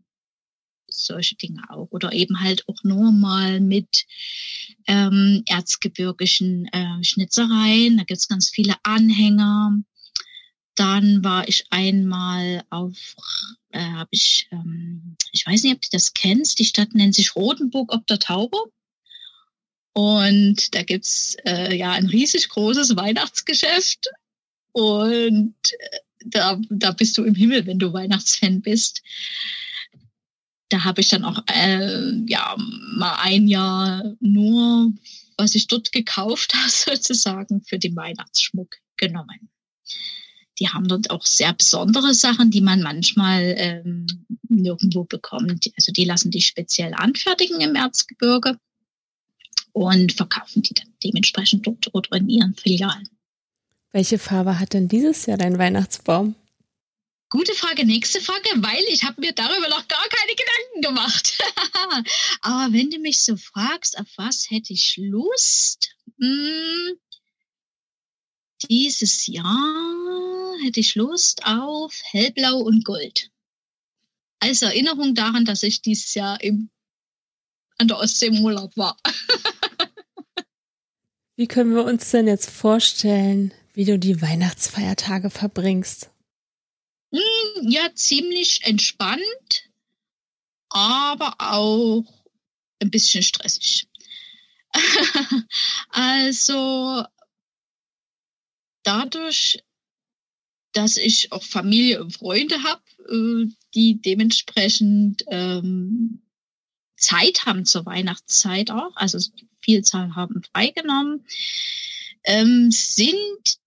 solche 0.87 1.35
Dinge 1.35 1.61
auch. 1.69 1.87
Oder 1.91 2.13
eben 2.13 2.39
halt 2.39 2.67
auch 2.67 2.83
nur 2.83 3.11
mal 3.11 3.59
mit 3.59 4.05
ähm, 4.87 5.43
erzgebirgischen 5.47 6.65
äh, 6.67 7.03
Schnitzereien. 7.03 7.97
Da 7.97 8.03
gibt's 8.03 8.27
ganz 8.27 8.49
viele 8.49 8.75
Anhänger. 8.83 9.77
Dann 10.75 11.23
war 11.23 11.47
ich 11.47 11.65
einmal 11.71 12.63
auf, 12.69 13.15
äh, 13.71 13.81
habe 13.81 14.09
ich, 14.11 14.47
ähm, 14.51 15.15
ich 15.31 15.45
weiß 15.47 15.63
nicht, 15.63 15.75
ob 15.75 15.81
du 15.81 15.89
das 15.91 16.13
kennst, 16.13 16.59
die 16.59 16.65
Stadt 16.65 16.93
nennt 16.93 17.15
sich 17.15 17.35
Rotenburg 17.35 17.91
ob 17.93 18.05
der 18.07 18.19
Taube. 18.19 18.57
Und 19.93 20.75
da 20.75 20.83
gibt's 20.83 21.35
äh, 21.43 21.75
ja 21.75 21.93
ein 21.93 22.05
riesig 22.05 22.49
großes 22.49 22.95
Weihnachtsgeschäft. 22.95 24.07
Und 24.77 25.55
äh, 25.79 25.97
da, 26.25 26.59
da 26.69 26.91
bist 26.91 27.17
du 27.17 27.23
im 27.23 27.35
Himmel, 27.35 27.65
wenn 27.65 27.79
du 27.79 27.93
Weihnachtsfan 27.93 28.61
bist 28.61 29.01
da 30.69 30.83
habe 30.83 31.01
ich 31.01 31.09
dann 31.09 31.23
auch 31.23 31.41
äh, 31.47 32.11
ja 32.27 32.55
mal 32.57 33.17
ein 33.21 33.47
Jahr 33.47 34.03
nur, 34.19 34.91
was 35.37 35.55
ich 35.55 35.67
dort 35.67 35.91
gekauft 35.91 36.53
habe, 36.55 36.69
sozusagen 36.69 37.63
für 37.63 37.79
den 37.79 37.95
Weihnachtsschmuck 37.95 38.75
genommen. 38.97 39.49
Die 40.59 40.67
haben 40.69 40.87
dort 40.87 41.11
auch 41.11 41.25
sehr 41.25 41.53
besondere 41.53 42.15
Sachen, 42.15 42.49
die 42.49 42.61
man 42.61 42.81
manchmal 42.81 43.53
ähm, 43.57 44.07
nirgendwo 44.49 45.03
bekommt. 45.03 45.71
Also 45.77 45.91
die 45.91 46.05
lassen 46.05 46.31
die 46.31 46.41
speziell 46.41 46.95
anfertigen 46.95 47.61
im 47.61 47.75
Erzgebirge 47.75 48.57
und 49.71 50.13
verkaufen 50.13 50.63
die 50.63 50.73
dann 50.73 50.91
dementsprechend 51.03 51.67
dort 51.67 51.93
oder 51.93 52.17
in 52.17 52.29
ihren 52.29 52.55
Filialen. 52.55 53.07
Welche 53.91 54.19
Farbe 54.19 54.59
hat 54.59 54.73
denn 54.73 54.87
dieses 54.87 55.25
Jahr 55.25 55.37
dein 55.37 55.57
Weihnachtsbaum? 55.57 56.35
Gute 57.29 57.53
Frage, 57.53 57.85
nächste 57.85 58.21
Frage, 58.21 58.49
weil 58.55 58.83
ich 58.89 59.03
habe 59.03 59.19
mir 59.19 59.33
darüber 59.33 59.67
noch 59.67 59.87
gar 59.87 60.07
keine 60.07 60.33
Gedanken 60.33 60.81
gemacht. 60.81 61.37
Aber 62.41 62.73
wenn 62.73 62.89
du 62.89 62.99
mich 62.99 63.19
so 63.19 63.35
fragst, 63.35 63.99
auf 63.99 64.07
was 64.15 64.49
hätte 64.49 64.71
ich 64.71 64.95
Lust? 64.97 65.93
Hm, 66.19 66.97
dieses 68.69 69.27
Jahr 69.27 70.53
hätte 70.63 70.79
ich 70.79 70.95
Lust 70.95 71.45
auf 71.45 71.93
hellblau 72.03 72.59
und 72.59 72.85
gold. 72.85 73.29
Als 74.39 74.61
Erinnerung 74.61 75.13
daran, 75.13 75.45
dass 75.45 75.63
ich 75.63 75.81
dieses 75.81 76.13
Jahr 76.13 76.41
im, 76.41 76.69
an 77.77 77.87
der 77.87 77.97
Ostsee 77.97 78.27
im 78.27 78.43
Urlaub 78.43 78.75
war. 78.77 78.97
wie 81.35 81.47
können 81.47 81.75
wir 81.75 81.83
uns 81.83 82.09
denn 82.11 82.27
jetzt 82.27 82.49
vorstellen, 82.49 83.53
wie 83.77 83.85
du 83.85 83.99
die 83.99 84.23
Weihnachtsfeiertage 84.23 85.29
verbringst? 85.29 86.09
Hm, 87.13 87.69
ja, 87.69 87.93
ziemlich 87.93 88.63
entspannt, 88.63 89.69
aber 90.69 91.35
auch 91.37 92.03
ein 92.81 92.89
bisschen 92.89 93.21
stressig. 93.21 93.87
also 95.89 97.05
dadurch, 98.81 99.63
dass 100.73 100.97
ich 100.97 101.31
auch 101.31 101.43
Familie 101.43 102.01
und 102.01 102.15
Freunde 102.15 102.63
habe, 102.63 102.81
äh, 103.07 103.45
die 103.75 104.01
dementsprechend 104.01 105.23
ähm, 105.27 106.23
Zeit 106.95 107.45
haben 107.45 107.63
zur 107.63 107.85
Weihnachtszeit 107.85 108.71
auch, 108.71 108.95
also 108.95 109.19
Vielzahl 109.61 110.15
haben 110.15 110.41
freigenommen, 110.51 111.27
ähm, 112.23 112.71
sind 112.71 113.15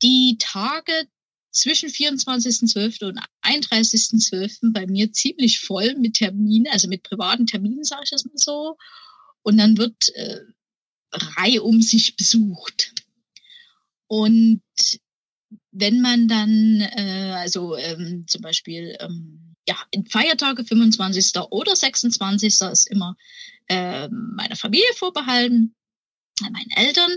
die 0.02 0.36
Tage 0.38 0.92
zwischen 1.52 1.88
24.12. 1.88 3.04
und 3.08 3.20
31.12. 3.42 4.72
bei 4.72 4.86
mir 4.86 5.12
ziemlich 5.12 5.60
voll 5.60 5.94
mit 5.96 6.14
Terminen, 6.14 6.68
also 6.70 6.88
mit 6.88 7.02
privaten 7.02 7.46
Terminen, 7.46 7.84
sage 7.84 8.02
ich 8.04 8.10
das 8.10 8.24
mal 8.24 8.36
so. 8.36 8.76
Und 9.42 9.58
dann 9.58 9.76
wird 9.76 10.14
äh, 10.14 10.40
Reihe 11.12 11.62
um 11.62 11.82
sich 11.82 12.16
besucht. 12.16 12.92
Und 14.06 14.62
wenn 15.72 16.00
man 16.00 16.28
dann, 16.28 16.80
äh, 16.80 17.32
also 17.36 17.76
ähm, 17.76 18.24
zum 18.26 18.42
Beispiel, 18.42 18.96
ähm, 19.00 19.54
ja, 19.68 19.76
in 19.90 20.06
Feiertage 20.06 20.64
25. 20.64 21.38
oder 21.50 21.76
26. 21.76 22.60
ist 22.60 22.90
immer 22.90 23.16
äh, 23.68 24.08
meiner 24.08 24.56
Familie 24.56 24.92
vorbehalten, 24.96 25.74
meinen 26.40 26.70
Eltern. 26.70 27.10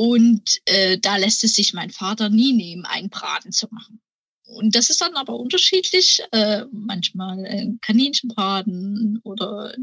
Und 0.00 0.62
äh, 0.64 0.96
da 0.96 1.18
lässt 1.18 1.44
es 1.44 1.56
sich 1.56 1.74
mein 1.74 1.90
Vater 1.90 2.30
nie 2.30 2.54
nehmen, 2.54 2.86
einen 2.86 3.10
Braten 3.10 3.52
zu 3.52 3.68
machen. 3.70 4.00
Und 4.44 4.74
das 4.74 4.88
ist 4.88 5.02
dann 5.02 5.14
aber 5.14 5.38
unterschiedlich. 5.38 6.22
Äh, 6.32 6.64
manchmal 6.72 7.44
ein 7.44 7.80
Kaninchenbraten 7.82 9.20
oder 9.24 9.74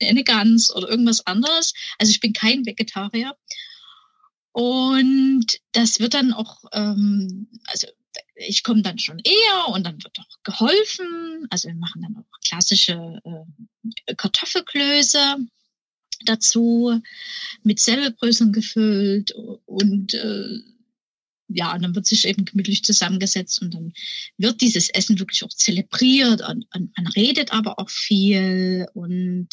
eine 0.00 0.22
Gans 0.22 0.72
oder 0.72 0.88
irgendwas 0.88 1.26
anderes. 1.26 1.74
Also 1.98 2.10
ich 2.10 2.20
bin 2.20 2.32
kein 2.32 2.64
Vegetarier. 2.64 3.36
Und 4.52 5.58
das 5.72 5.98
wird 5.98 6.14
dann 6.14 6.32
auch, 6.32 6.62
ähm, 6.72 7.48
also 7.66 7.88
ich 8.36 8.62
komme 8.62 8.82
dann 8.82 9.00
schon 9.00 9.18
eher 9.18 9.68
und 9.72 9.84
dann 9.84 10.00
wird 10.04 10.20
auch 10.20 10.42
geholfen. 10.44 11.48
Also 11.50 11.66
wir 11.66 11.74
machen 11.74 12.02
dann 12.02 12.16
auch 12.16 12.40
klassische 12.46 13.20
äh, 13.24 14.14
Kartoffelklöße 14.14 15.38
dazu 16.24 17.00
mit 17.62 17.80
Semmelbröseln 17.80 18.52
gefüllt 18.52 19.32
und 19.66 20.14
äh, 20.14 20.58
ja, 21.48 21.74
und 21.74 21.82
dann 21.82 21.94
wird 21.94 22.06
sich 22.06 22.26
eben 22.26 22.44
gemütlich 22.44 22.82
zusammengesetzt 22.84 23.60
und 23.62 23.74
dann 23.74 23.92
wird 24.38 24.60
dieses 24.60 24.88
Essen 24.88 25.18
wirklich 25.18 25.44
auch 25.44 25.52
zelebriert 25.52 26.40
und, 26.40 26.66
und 26.74 26.96
man 26.96 27.06
redet 27.08 27.52
aber 27.52 27.78
auch 27.78 27.90
viel 27.90 28.86
und 28.94 29.48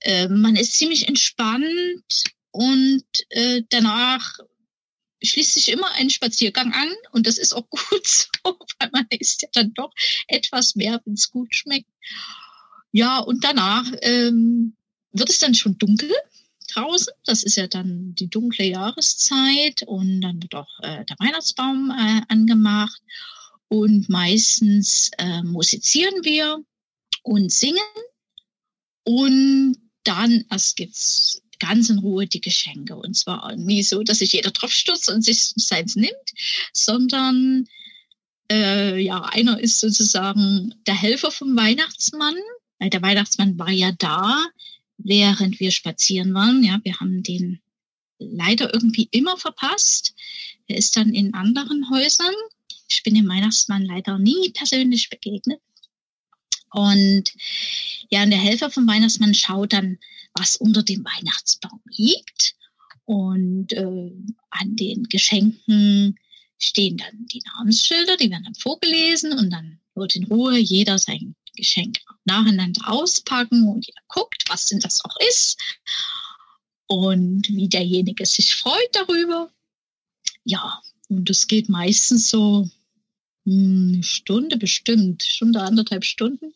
äh, 0.00 0.28
man 0.28 0.56
ist 0.56 0.74
ziemlich 0.74 1.08
entspannt 1.08 2.24
und 2.52 3.04
äh, 3.30 3.62
danach 3.68 4.38
schließt 5.22 5.54
sich 5.54 5.70
immer 5.70 5.90
ein 5.94 6.10
Spaziergang 6.10 6.72
an 6.72 6.88
und 7.12 7.26
das 7.26 7.38
ist 7.38 7.52
auch 7.52 7.68
gut 7.70 8.06
so, 8.06 8.58
weil 8.78 8.90
man 8.92 9.06
isst 9.10 9.42
ja 9.42 9.48
dann 9.52 9.74
doch 9.74 9.92
etwas 10.28 10.76
mehr, 10.76 11.00
wenn 11.04 11.14
es 11.14 11.30
gut 11.30 11.54
schmeckt. 11.54 11.90
Ja, 12.92 13.18
und 13.18 13.44
danach 13.44 13.84
ähm, 14.02 14.76
wird 15.18 15.30
es 15.30 15.38
dann 15.38 15.54
schon 15.54 15.78
dunkel 15.78 16.10
draußen. 16.72 17.12
Das 17.24 17.42
ist 17.42 17.56
ja 17.56 17.66
dann 17.66 18.14
die 18.14 18.28
dunkle 18.28 18.66
Jahreszeit 18.66 19.82
und 19.86 20.20
dann 20.20 20.42
wird 20.42 20.54
auch 20.54 20.80
äh, 20.82 21.04
der 21.04 21.16
Weihnachtsbaum 21.18 21.90
äh, 21.90 22.22
angemacht. 22.28 23.00
Und 23.68 24.08
meistens 24.08 25.10
äh, 25.18 25.42
musizieren 25.42 26.24
wir 26.24 26.62
und 27.22 27.52
singen. 27.52 27.78
Und 29.04 29.76
dann 30.04 30.44
erst 30.50 30.76
gibt's 30.76 31.42
ganz 31.58 31.90
in 31.90 31.98
Ruhe 31.98 32.26
die 32.26 32.40
Geschenke. 32.40 32.96
Und 32.96 33.14
zwar 33.14 33.56
nie 33.56 33.82
so, 33.82 34.02
dass 34.02 34.18
sich 34.18 34.32
jeder 34.32 34.50
drauf 34.50 34.72
stürzt 34.72 35.10
und 35.10 35.22
sich 35.22 35.52
seins 35.56 35.96
nimmt, 35.96 36.12
sondern 36.72 37.66
äh, 38.50 38.98
ja, 38.98 39.22
einer 39.22 39.58
ist 39.58 39.80
sozusagen 39.80 40.74
der 40.86 40.94
Helfer 40.94 41.30
vom 41.30 41.56
Weihnachtsmann, 41.56 42.36
weil 42.78 42.90
der 42.90 43.02
Weihnachtsmann 43.02 43.58
war 43.58 43.70
ja 43.70 43.92
da, 43.92 44.44
während 44.98 45.60
wir 45.60 45.70
spazieren 45.70 46.34
waren. 46.34 46.62
Ja, 46.62 46.80
wir 46.82 46.98
haben 46.98 47.22
den 47.22 47.60
leider 48.18 48.72
irgendwie 48.72 49.08
immer 49.10 49.36
verpasst. 49.36 50.14
Er 50.66 50.76
ist 50.76 50.96
dann 50.96 51.14
in 51.14 51.34
anderen 51.34 51.90
Häusern. 51.90 52.34
Ich 52.88 53.02
bin 53.02 53.14
dem 53.14 53.28
Weihnachtsmann 53.28 53.84
leider 53.84 54.18
nie 54.18 54.50
persönlich 54.50 55.10
begegnet. 55.10 55.60
Und 56.72 57.32
ja, 58.10 58.22
und 58.22 58.30
der 58.30 58.38
Helfer 58.38 58.70
vom 58.70 58.86
Weihnachtsmann 58.86 59.34
schaut 59.34 59.72
dann, 59.72 59.98
was 60.34 60.56
unter 60.56 60.82
dem 60.82 61.04
Weihnachtsbaum 61.04 61.80
liegt. 61.90 62.54
Und 63.04 63.72
äh, 63.72 64.12
an 64.50 64.76
den 64.76 65.04
Geschenken 65.04 66.18
stehen 66.58 66.96
dann 66.96 67.26
die 67.28 67.42
Namensschilder, 67.54 68.16
die 68.16 68.30
werden 68.30 68.44
dann 68.44 68.54
vorgelesen 68.54 69.32
und 69.32 69.50
dann 69.50 69.78
wird 69.94 70.16
in 70.16 70.24
Ruhe 70.24 70.58
jeder 70.58 70.98
sein 70.98 71.35
Geschenk 71.56 71.98
nacheinander 72.24 72.82
auspacken 72.86 73.68
und 73.68 73.86
jeder 73.86 74.02
guckt, 74.08 74.44
was 74.48 74.66
denn 74.66 74.80
das 74.80 75.04
auch 75.04 75.16
ist 75.28 75.58
und 76.86 77.48
wie 77.48 77.68
derjenige 77.68 78.24
sich 78.26 78.54
freut 78.54 78.90
darüber. 78.92 79.50
Ja, 80.44 80.80
und 81.08 81.28
das 81.28 81.46
geht 81.46 81.68
meistens 81.68 82.28
so 82.30 82.68
eine 83.46 84.02
Stunde 84.02 84.56
bestimmt, 84.56 85.22
Stunde, 85.22 85.60
anderthalb 85.60 86.04
Stunden. 86.04 86.52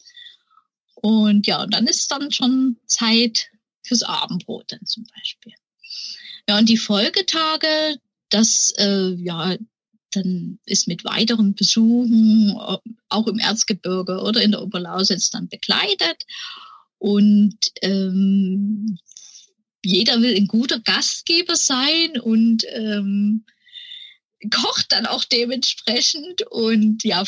Und 0.95 1.47
ja, 1.47 1.63
und 1.63 1.73
dann 1.73 1.87
ist 1.87 2.11
dann 2.11 2.31
schon 2.33 2.77
Zeit 2.87 3.51
fürs 3.83 4.03
Abendbrot 4.03 4.73
dann 4.73 4.85
zum 4.85 5.07
Beispiel. 5.17 5.55
Ja, 6.49 6.59
und 6.59 6.69
die 6.69 6.77
Folgetage, 6.77 7.99
das, 8.29 8.73
äh, 8.77 9.15
ja, 9.15 9.57
dann 10.11 10.59
ist 10.67 10.89
mit 10.89 11.05
weiteren 11.05 11.55
Besuchen 11.55 12.57
auch 13.09 13.27
im 13.27 13.39
Erzgebirge 13.39 14.21
oder 14.21 14.43
in 14.43 14.53
der 14.53 14.63
Oberlausitz 14.63 15.31
dann 15.31 15.49
begleitet. 15.49 16.25
Und 16.99 17.57
ähm, 17.83 18.99
jeder 19.85 20.21
will 20.21 20.37
ein 20.37 20.47
guter 20.47 20.81
Gastgeber 20.81 21.57
sein 21.57 22.21
und 22.21 22.65
ähm, 22.75 23.45
kocht 24.51 24.93
dann 24.93 25.07
auch 25.07 25.25
dementsprechend. 25.25 26.43
Und 26.51 27.05
ja, 27.05 27.25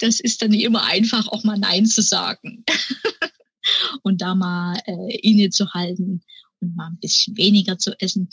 das 0.00 0.20
ist 0.20 0.42
dann 0.42 0.50
nicht 0.50 0.64
immer 0.64 0.84
einfach, 0.84 1.28
auch 1.28 1.44
mal 1.44 1.58
Nein 1.58 1.86
zu 1.86 2.02
sagen. 2.02 2.64
und 4.02 4.22
da 4.22 4.34
mal 4.34 4.80
äh, 4.86 5.16
innezuhalten 5.18 6.22
und 6.60 6.76
mal 6.76 6.88
ein 6.88 6.98
bisschen 7.00 7.36
weniger 7.36 7.78
zu 7.78 7.98
essen. 8.00 8.28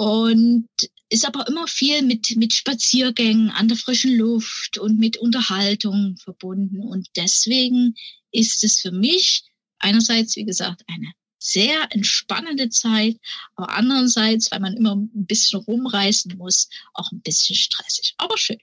Und 0.00 0.66
ist 1.10 1.26
aber 1.26 1.46
immer 1.46 1.66
viel 1.66 2.00
mit, 2.00 2.34
mit 2.36 2.54
Spaziergängen 2.54 3.50
an 3.50 3.68
der 3.68 3.76
frischen 3.76 4.16
Luft 4.16 4.78
und 4.78 4.98
mit 4.98 5.18
Unterhaltung 5.18 6.16
verbunden. 6.16 6.80
Und 6.80 7.08
deswegen 7.16 7.94
ist 8.32 8.64
es 8.64 8.80
für 8.80 8.92
mich 8.92 9.44
einerseits, 9.78 10.36
wie 10.36 10.46
gesagt, 10.46 10.84
eine 10.86 11.12
sehr 11.38 11.86
entspannende 11.90 12.70
Zeit, 12.70 13.18
aber 13.56 13.74
andererseits, 13.74 14.50
weil 14.50 14.60
man 14.60 14.74
immer 14.74 14.96
ein 14.96 15.26
bisschen 15.26 15.60
rumreißen 15.60 16.34
muss, 16.38 16.70
auch 16.94 17.12
ein 17.12 17.20
bisschen 17.20 17.56
stressig, 17.56 18.14
aber 18.16 18.38
schön. 18.38 18.58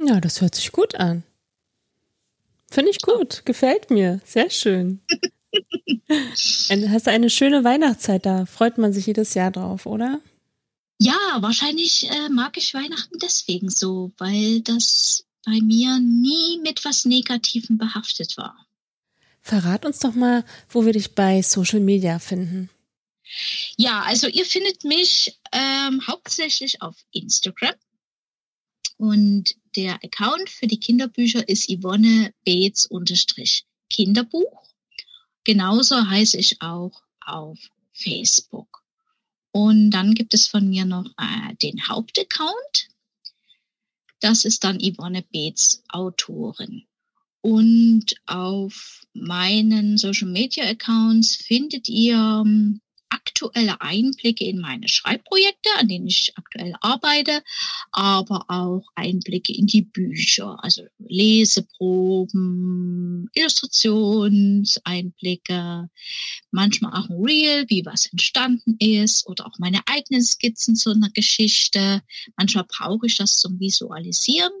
Ja, 0.00 0.20
das 0.20 0.40
hört 0.40 0.54
sich 0.54 0.70
gut 0.70 0.94
an. 0.94 1.24
Finde 2.70 2.92
ich 2.92 3.00
gut, 3.00 3.44
gefällt 3.44 3.90
mir, 3.90 4.20
sehr 4.24 4.50
schön. 4.50 5.00
Hast 6.08 7.06
du 7.08 7.10
eine 7.10 7.30
schöne 7.30 7.64
Weihnachtszeit 7.64 8.24
da? 8.24 8.46
Freut 8.46 8.78
man 8.78 8.92
sich 8.92 9.06
jedes 9.06 9.34
Jahr 9.34 9.50
drauf, 9.50 9.86
oder? 9.86 10.20
Ja, 10.98 11.38
wahrscheinlich 11.40 12.08
äh, 12.10 12.28
mag 12.28 12.56
ich 12.56 12.74
Weihnachten 12.74 13.18
deswegen 13.18 13.68
so, 13.68 14.12
weil 14.18 14.60
das 14.60 15.24
bei 15.44 15.60
mir 15.60 15.98
nie 16.00 16.58
mit 16.62 16.84
was 16.84 17.04
Negativem 17.04 17.78
behaftet 17.78 18.36
war. 18.36 18.66
Verrat 19.40 19.84
uns 19.84 19.98
doch 19.98 20.14
mal, 20.14 20.44
wo 20.70 20.86
wir 20.86 20.92
dich 20.92 21.14
bei 21.14 21.42
Social 21.42 21.80
Media 21.80 22.18
finden. 22.18 22.70
Ja, 23.76 24.02
also 24.02 24.26
ihr 24.26 24.46
findet 24.46 24.84
mich 24.84 25.38
ähm, 25.52 26.06
hauptsächlich 26.06 26.80
auf 26.80 26.96
Instagram. 27.12 27.74
Und 28.96 29.56
der 29.76 29.94
Account 30.04 30.48
für 30.48 30.66
die 30.66 30.78
Kinderbücher 30.78 31.46
ist 31.48 31.68
Yvonne 31.68 32.32
Beetz 32.44 32.88
Kinderbuch. 33.90 34.62
Genauso 35.42 36.08
heiße 36.08 36.38
ich 36.38 36.62
auch 36.62 37.02
auf 37.20 37.58
Facebook. 37.92 38.83
Und 39.56 39.92
dann 39.92 40.14
gibt 40.14 40.34
es 40.34 40.48
von 40.48 40.68
mir 40.68 40.84
noch 40.84 41.06
äh, 41.16 41.54
den 41.62 41.86
Hauptaccount. 41.88 42.88
Das 44.18 44.44
ist 44.44 44.64
dann 44.64 44.80
Yvonne 44.80 45.22
Beetz 45.22 45.80
Autorin. 45.90 46.82
Und 47.40 48.16
auf 48.26 49.02
meinen 49.12 49.96
Social 49.96 50.26
Media 50.26 50.64
Accounts 50.64 51.36
findet 51.36 51.88
ihr 51.88 52.16
ähm, 52.16 52.80
aktuelle 53.08 53.80
Einblicke 53.80 54.44
in 54.44 54.60
meine 54.60 54.88
Schreibprojekte, 54.88 55.70
an 55.78 55.88
denen 55.88 56.06
ich 56.06 56.32
aktuell 56.36 56.74
arbeite, 56.80 57.42
aber 57.92 58.44
auch 58.48 58.84
Einblicke 58.94 59.54
in 59.54 59.66
die 59.66 59.82
Bücher, 59.82 60.56
also 60.62 60.82
Leseproben, 60.98 63.30
Illustrationseinblicke, 63.34 65.88
manchmal 66.50 67.00
auch 67.00 67.08
ein 67.08 67.24
Reel, 67.24 67.64
wie 67.68 67.84
was 67.84 68.06
entstanden 68.06 68.76
ist 68.78 69.26
oder 69.26 69.46
auch 69.46 69.58
meine 69.58 69.80
eigenen 69.86 70.22
Skizzen 70.22 70.76
zu 70.76 70.90
einer 70.90 71.10
Geschichte. 71.10 72.02
Manchmal 72.36 72.64
brauche 72.68 73.06
ich 73.06 73.16
das 73.16 73.38
zum 73.38 73.58
Visualisieren. 73.60 74.52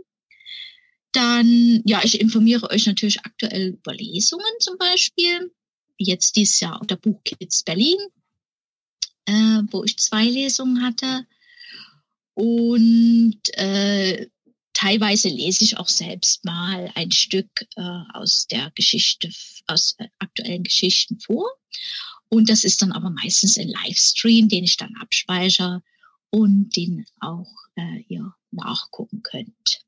Dann, 1.12 1.82
ja, 1.84 2.00
ich 2.02 2.20
informiere 2.20 2.68
euch 2.70 2.86
natürlich 2.86 3.20
aktuell 3.20 3.78
über 3.78 3.94
Lesungen 3.94 4.44
zum 4.58 4.76
Beispiel. 4.78 5.52
Jetzt 5.96 6.34
dieses 6.34 6.58
Jahr 6.58 6.80
auf 6.80 6.88
der 6.88 6.96
Buchkids 6.96 7.62
Berlin 7.62 7.98
äh, 9.26 9.62
wo 9.70 9.84
ich 9.84 9.98
zwei 9.98 10.24
Lesungen 10.24 10.82
hatte. 10.82 11.26
Und 12.34 13.40
äh, 13.52 14.26
teilweise 14.72 15.28
lese 15.28 15.64
ich 15.64 15.78
auch 15.78 15.88
selbst 15.88 16.44
mal 16.44 16.90
ein 16.94 17.10
Stück 17.10 17.48
äh, 17.76 18.00
aus 18.12 18.46
der 18.48 18.70
Geschichte, 18.74 19.30
aus 19.66 19.94
äh, 19.98 20.08
aktuellen 20.18 20.64
Geschichten 20.64 21.20
vor. 21.20 21.48
Und 22.28 22.50
das 22.50 22.64
ist 22.64 22.82
dann 22.82 22.92
aber 22.92 23.10
meistens 23.10 23.58
ein 23.58 23.68
Livestream, 23.68 24.48
den 24.48 24.64
ich 24.64 24.76
dann 24.76 24.94
abspeichere 25.00 25.82
und 26.30 26.76
den 26.76 27.06
auch 27.20 27.52
äh, 27.76 28.02
ihr 28.08 28.34
nachgucken 28.50 29.22
könnt. 29.22 29.84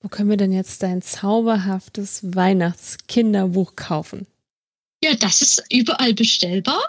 Wo 0.00 0.08
können 0.08 0.30
wir 0.30 0.36
denn 0.36 0.52
jetzt 0.52 0.82
dein 0.82 1.02
zauberhaftes 1.02 2.34
Weihnachtskinderbuch 2.34 3.76
kaufen? 3.76 4.26
Ja, 5.02 5.14
das 5.14 5.42
ist 5.42 5.62
überall 5.70 6.14
bestellbar. 6.14 6.80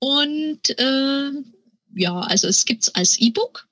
Und 0.00 0.78
äh, 0.78 1.30
ja, 1.94 2.20
also 2.20 2.48
es 2.48 2.64
gibt 2.64 2.82
es 2.84 2.94
als 2.94 3.18
E-Book. 3.18 3.68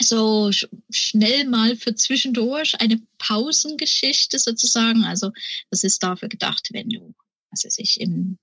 So 0.00 0.52
sch 0.52 0.66
schnell 0.90 1.46
mal 1.46 1.74
für 1.76 1.94
zwischendurch 1.94 2.78
eine 2.80 3.00
Pausengeschichte 3.18 4.38
sozusagen. 4.38 5.04
Also 5.04 5.30
das 5.70 5.84
ist 5.84 6.02
dafür 6.02 6.28
gedacht, 6.28 6.68
wenn 6.72 6.90
du, 6.90 7.14
was 7.50 7.64
weiß 7.64 7.78
ich, 7.78 8.00
im, 8.00 8.38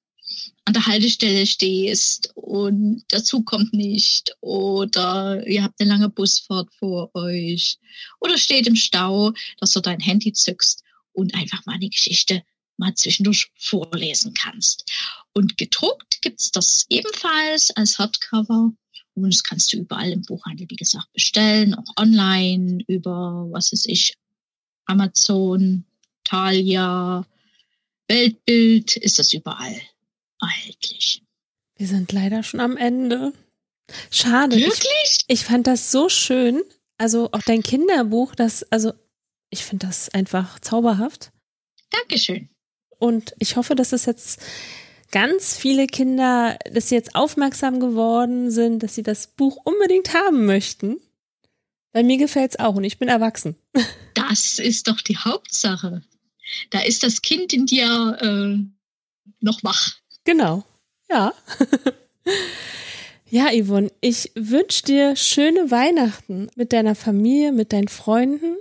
an 0.66 0.74
der 0.74 0.86
Haltestelle 0.88 1.45
stehst 1.45 2.32
und 2.36 3.04
der 3.12 3.24
Zug 3.24 3.45
kommt 3.45 3.74
nicht 3.74 4.36
oder 4.39 5.45
ihr 5.45 5.64
habt 5.64 5.80
eine 5.80 5.91
lange 5.91 6.10
Busfahrt 6.10 6.74
vor 6.74 7.14
euch 7.14 7.78
oder 8.20 8.38
steht 8.38 8.66
im 8.66 8.76
Stau, 8.76 9.34
dass 9.60 9.74
du 9.74 9.82
dein 9.82 9.99
Handy 9.99 10.32
zückst 10.34 10.84
und 11.12 11.36
einfach 11.36 11.64
mal 11.66 11.76
eine 11.76 11.89
Geschichte 11.89 12.43
mal 12.78 12.93
zwischendurch 12.95 13.51
vorlesen 13.55 14.34
kannst. 14.34 14.91
Und 15.34 15.57
gedruckt 15.57 16.21
gibt's 16.21 16.51
das 16.51 16.86
ebenfalls 16.89 17.71
als 17.71 17.97
Hardcover. 17.97 18.71
Und 19.15 19.34
das 19.34 19.43
kannst 19.43 19.71
du 19.74 19.78
überall 19.78 20.11
im 20.11 20.24
Buchhandel, 20.24 20.67
wie 20.69 20.76
gesagt, 20.76 21.11
bestellen, 21.13 21.76
auch 21.76 21.97
online 21.97 22.84
über, 22.88 23.47
was 23.51 23.71
weiß 23.71 23.86
ich, 23.86 24.15
Amazon, 24.86 25.86
Thalia, 26.24 27.26
Weltbild, 28.07 28.97
ist 28.97 29.19
das 29.19 29.34
überall 29.34 29.80
erhältlich. 30.41 31.21
Wir 31.78 31.88
sind 31.88 32.11
leider 32.11 32.43
schon 32.43 32.59
am 32.59 32.78
Ende. 32.78 33.34
Schade. 34.09 34.55
Wirklich? 34.55 34.88
Ich, 35.05 35.19
ich 35.28 35.43
fand 35.43 35.67
das 35.67 35.91
so 35.91 36.09
schön. 36.09 36.63
Also 36.97 37.30
auch 37.32 37.41
dein 37.41 37.63
Kinderbuch, 37.63 38.36
das, 38.36 38.63
also 38.71 38.93
ich 39.49 39.63
finde 39.63 39.88
das 39.88 40.09
einfach 40.09 40.59
zauberhaft. 40.59 41.32
Dankeschön. 41.91 42.49
Und 42.99 43.33
ich 43.39 43.55
hoffe, 43.55 43.75
dass 43.75 43.91
es 43.91 44.05
jetzt 44.05 44.41
ganz 45.11 45.55
viele 45.55 45.85
Kinder, 45.87 46.57
dass 46.71 46.89
sie 46.89 46.95
jetzt 46.95 47.15
aufmerksam 47.15 47.79
geworden 47.79 48.49
sind, 48.49 48.81
dass 48.81 48.95
sie 48.95 49.03
das 49.03 49.27
Buch 49.27 49.57
unbedingt 49.63 50.13
haben 50.13 50.45
möchten. 50.45 50.97
Bei 51.91 52.01
mir 52.01 52.17
gefällt 52.17 52.51
es 52.51 52.59
auch 52.59 52.75
und 52.75 52.83
ich 52.83 52.97
bin 52.97 53.07
erwachsen. 53.07 53.55
Das 54.15 54.57
ist 54.57 54.87
doch 54.87 55.01
die 55.01 55.17
Hauptsache. 55.17 56.01
Da 56.69 56.79
ist 56.81 57.03
das 57.03 57.21
Kind 57.21 57.51
in 57.51 57.65
dir 57.65 58.17
äh, 58.21 58.63
noch 59.41 59.63
wach. 59.63 59.97
Genau, 60.23 60.63
ja. 61.09 61.33
ja, 63.29 63.49
Yvonne, 63.51 63.91
ich 64.01 64.31
wünsche 64.35 64.83
dir 64.83 65.15
schöne 65.15 65.71
Weihnachten 65.71 66.49
mit 66.55 66.73
deiner 66.73 66.95
Familie, 66.95 67.51
mit 67.51 67.73
deinen 67.73 67.89
Freunden. 67.89 68.55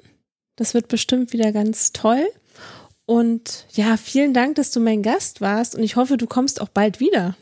Das 0.56 0.74
wird 0.74 0.88
bestimmt 0.88 1.32
wieder 1.32 1.52
ganz 1.52 1.92
toll. 1.92 2.26
Und 3.12 3.66
ja, 3.74 3.98
vielen 3.98 4.32
Dank, 4.32 4.54
dass 4.54 4.70
du 4.70 4.80
mein 4.80 5.02
Gast 5.02 5.42
warst 5.42 5.74
und 5.74 5.82
ich 5.82 5.96
hoffe, 5.96 6.16
du 6.16 6.26
kommst 6.26 6.62
auch 6.62 6.70
bald 6.70 6.98
wieder. 6.98 7.36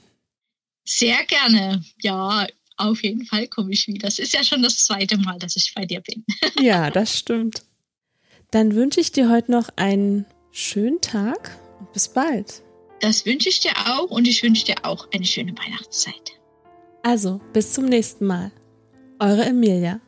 Sehr 0.85 1.23
gerne. 1.29 1.85
Ja, 2.03 2.49
auf 2.77 3.05
jeden 3.05 3.25
Fall 3.25 3.47
komme 3.47 3.71
ich 3.71 3.87
wieder. 3.87 4.09
Das 4.09 4.18
ist 4.18 4.33
ja 4.33 4.43
schon 4.43 4.64
das 4.64 4.79
zweite 4.79 5.16
Mal, 5.16 5.39
dass 5.39 5.55
ich 5.55 5.73
bei 5.73 5.87
dir 5.87 6.01
bin. 6.01 6.25
ja, 6.61 6.91
das 6.91 7.16
stimmt. 7.16 7.62
Dann 8.51 8.75
wünsche 8.75 8.99
ich 8.99 9.12
dir 9.12 9.31
heute 9.31 9.53
noch 9.53 9.68
einen 9.77 10.27
schönen 10.51 11.01
Tag 11.01 11.57
und 11.79 11.93
bis 11.93 12.09
bald. 12.09 12.64
Das 12.99 13.25
wünsche 13.25 13.49
ich 13.49 13.61
dir 13.61 13.71
auch 13.87 14.11
und 14.11 14.27
ich 14.27 14.43
wünsche 14.43 14.64
dir 14.64 14.75
auch 14.83 15.07
eine 15.14 15.25
schöne 15.25 15.57
Weihnachtszeit. 15.57 16.33
Also, 17.05 17.41
bis 17.53 17.75
zum 17.75 17.85
nächsten 17.85 18.27
Mal. 18.27 18.51
Eure 19.21 19.45
Emilia. 19.45 20.01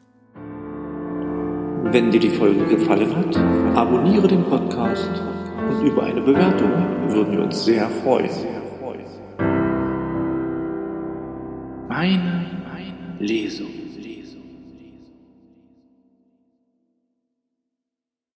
Wenn 1.84 2.10
dir 2.10 2.18
die 2.18 2.30
Folge 2.30 2.66
gefallen 2.66 3.14
hat, 3.14 3.36
abonniere 3.76 4.26
den 4.26 4.42
Podcast 4.42 5.08
und 5.20 5.31
über 5.82 6.04
eine 6.04 6.20
Bewertung 6.20 6.70
würden 7.08 7.32
wir 7.32 7.44
uns 7.44 7.64
sehr 7.64 7.88
freuen. 7.88 8.30
Meine 11.88 12.46
Lesung. 13.18 13.81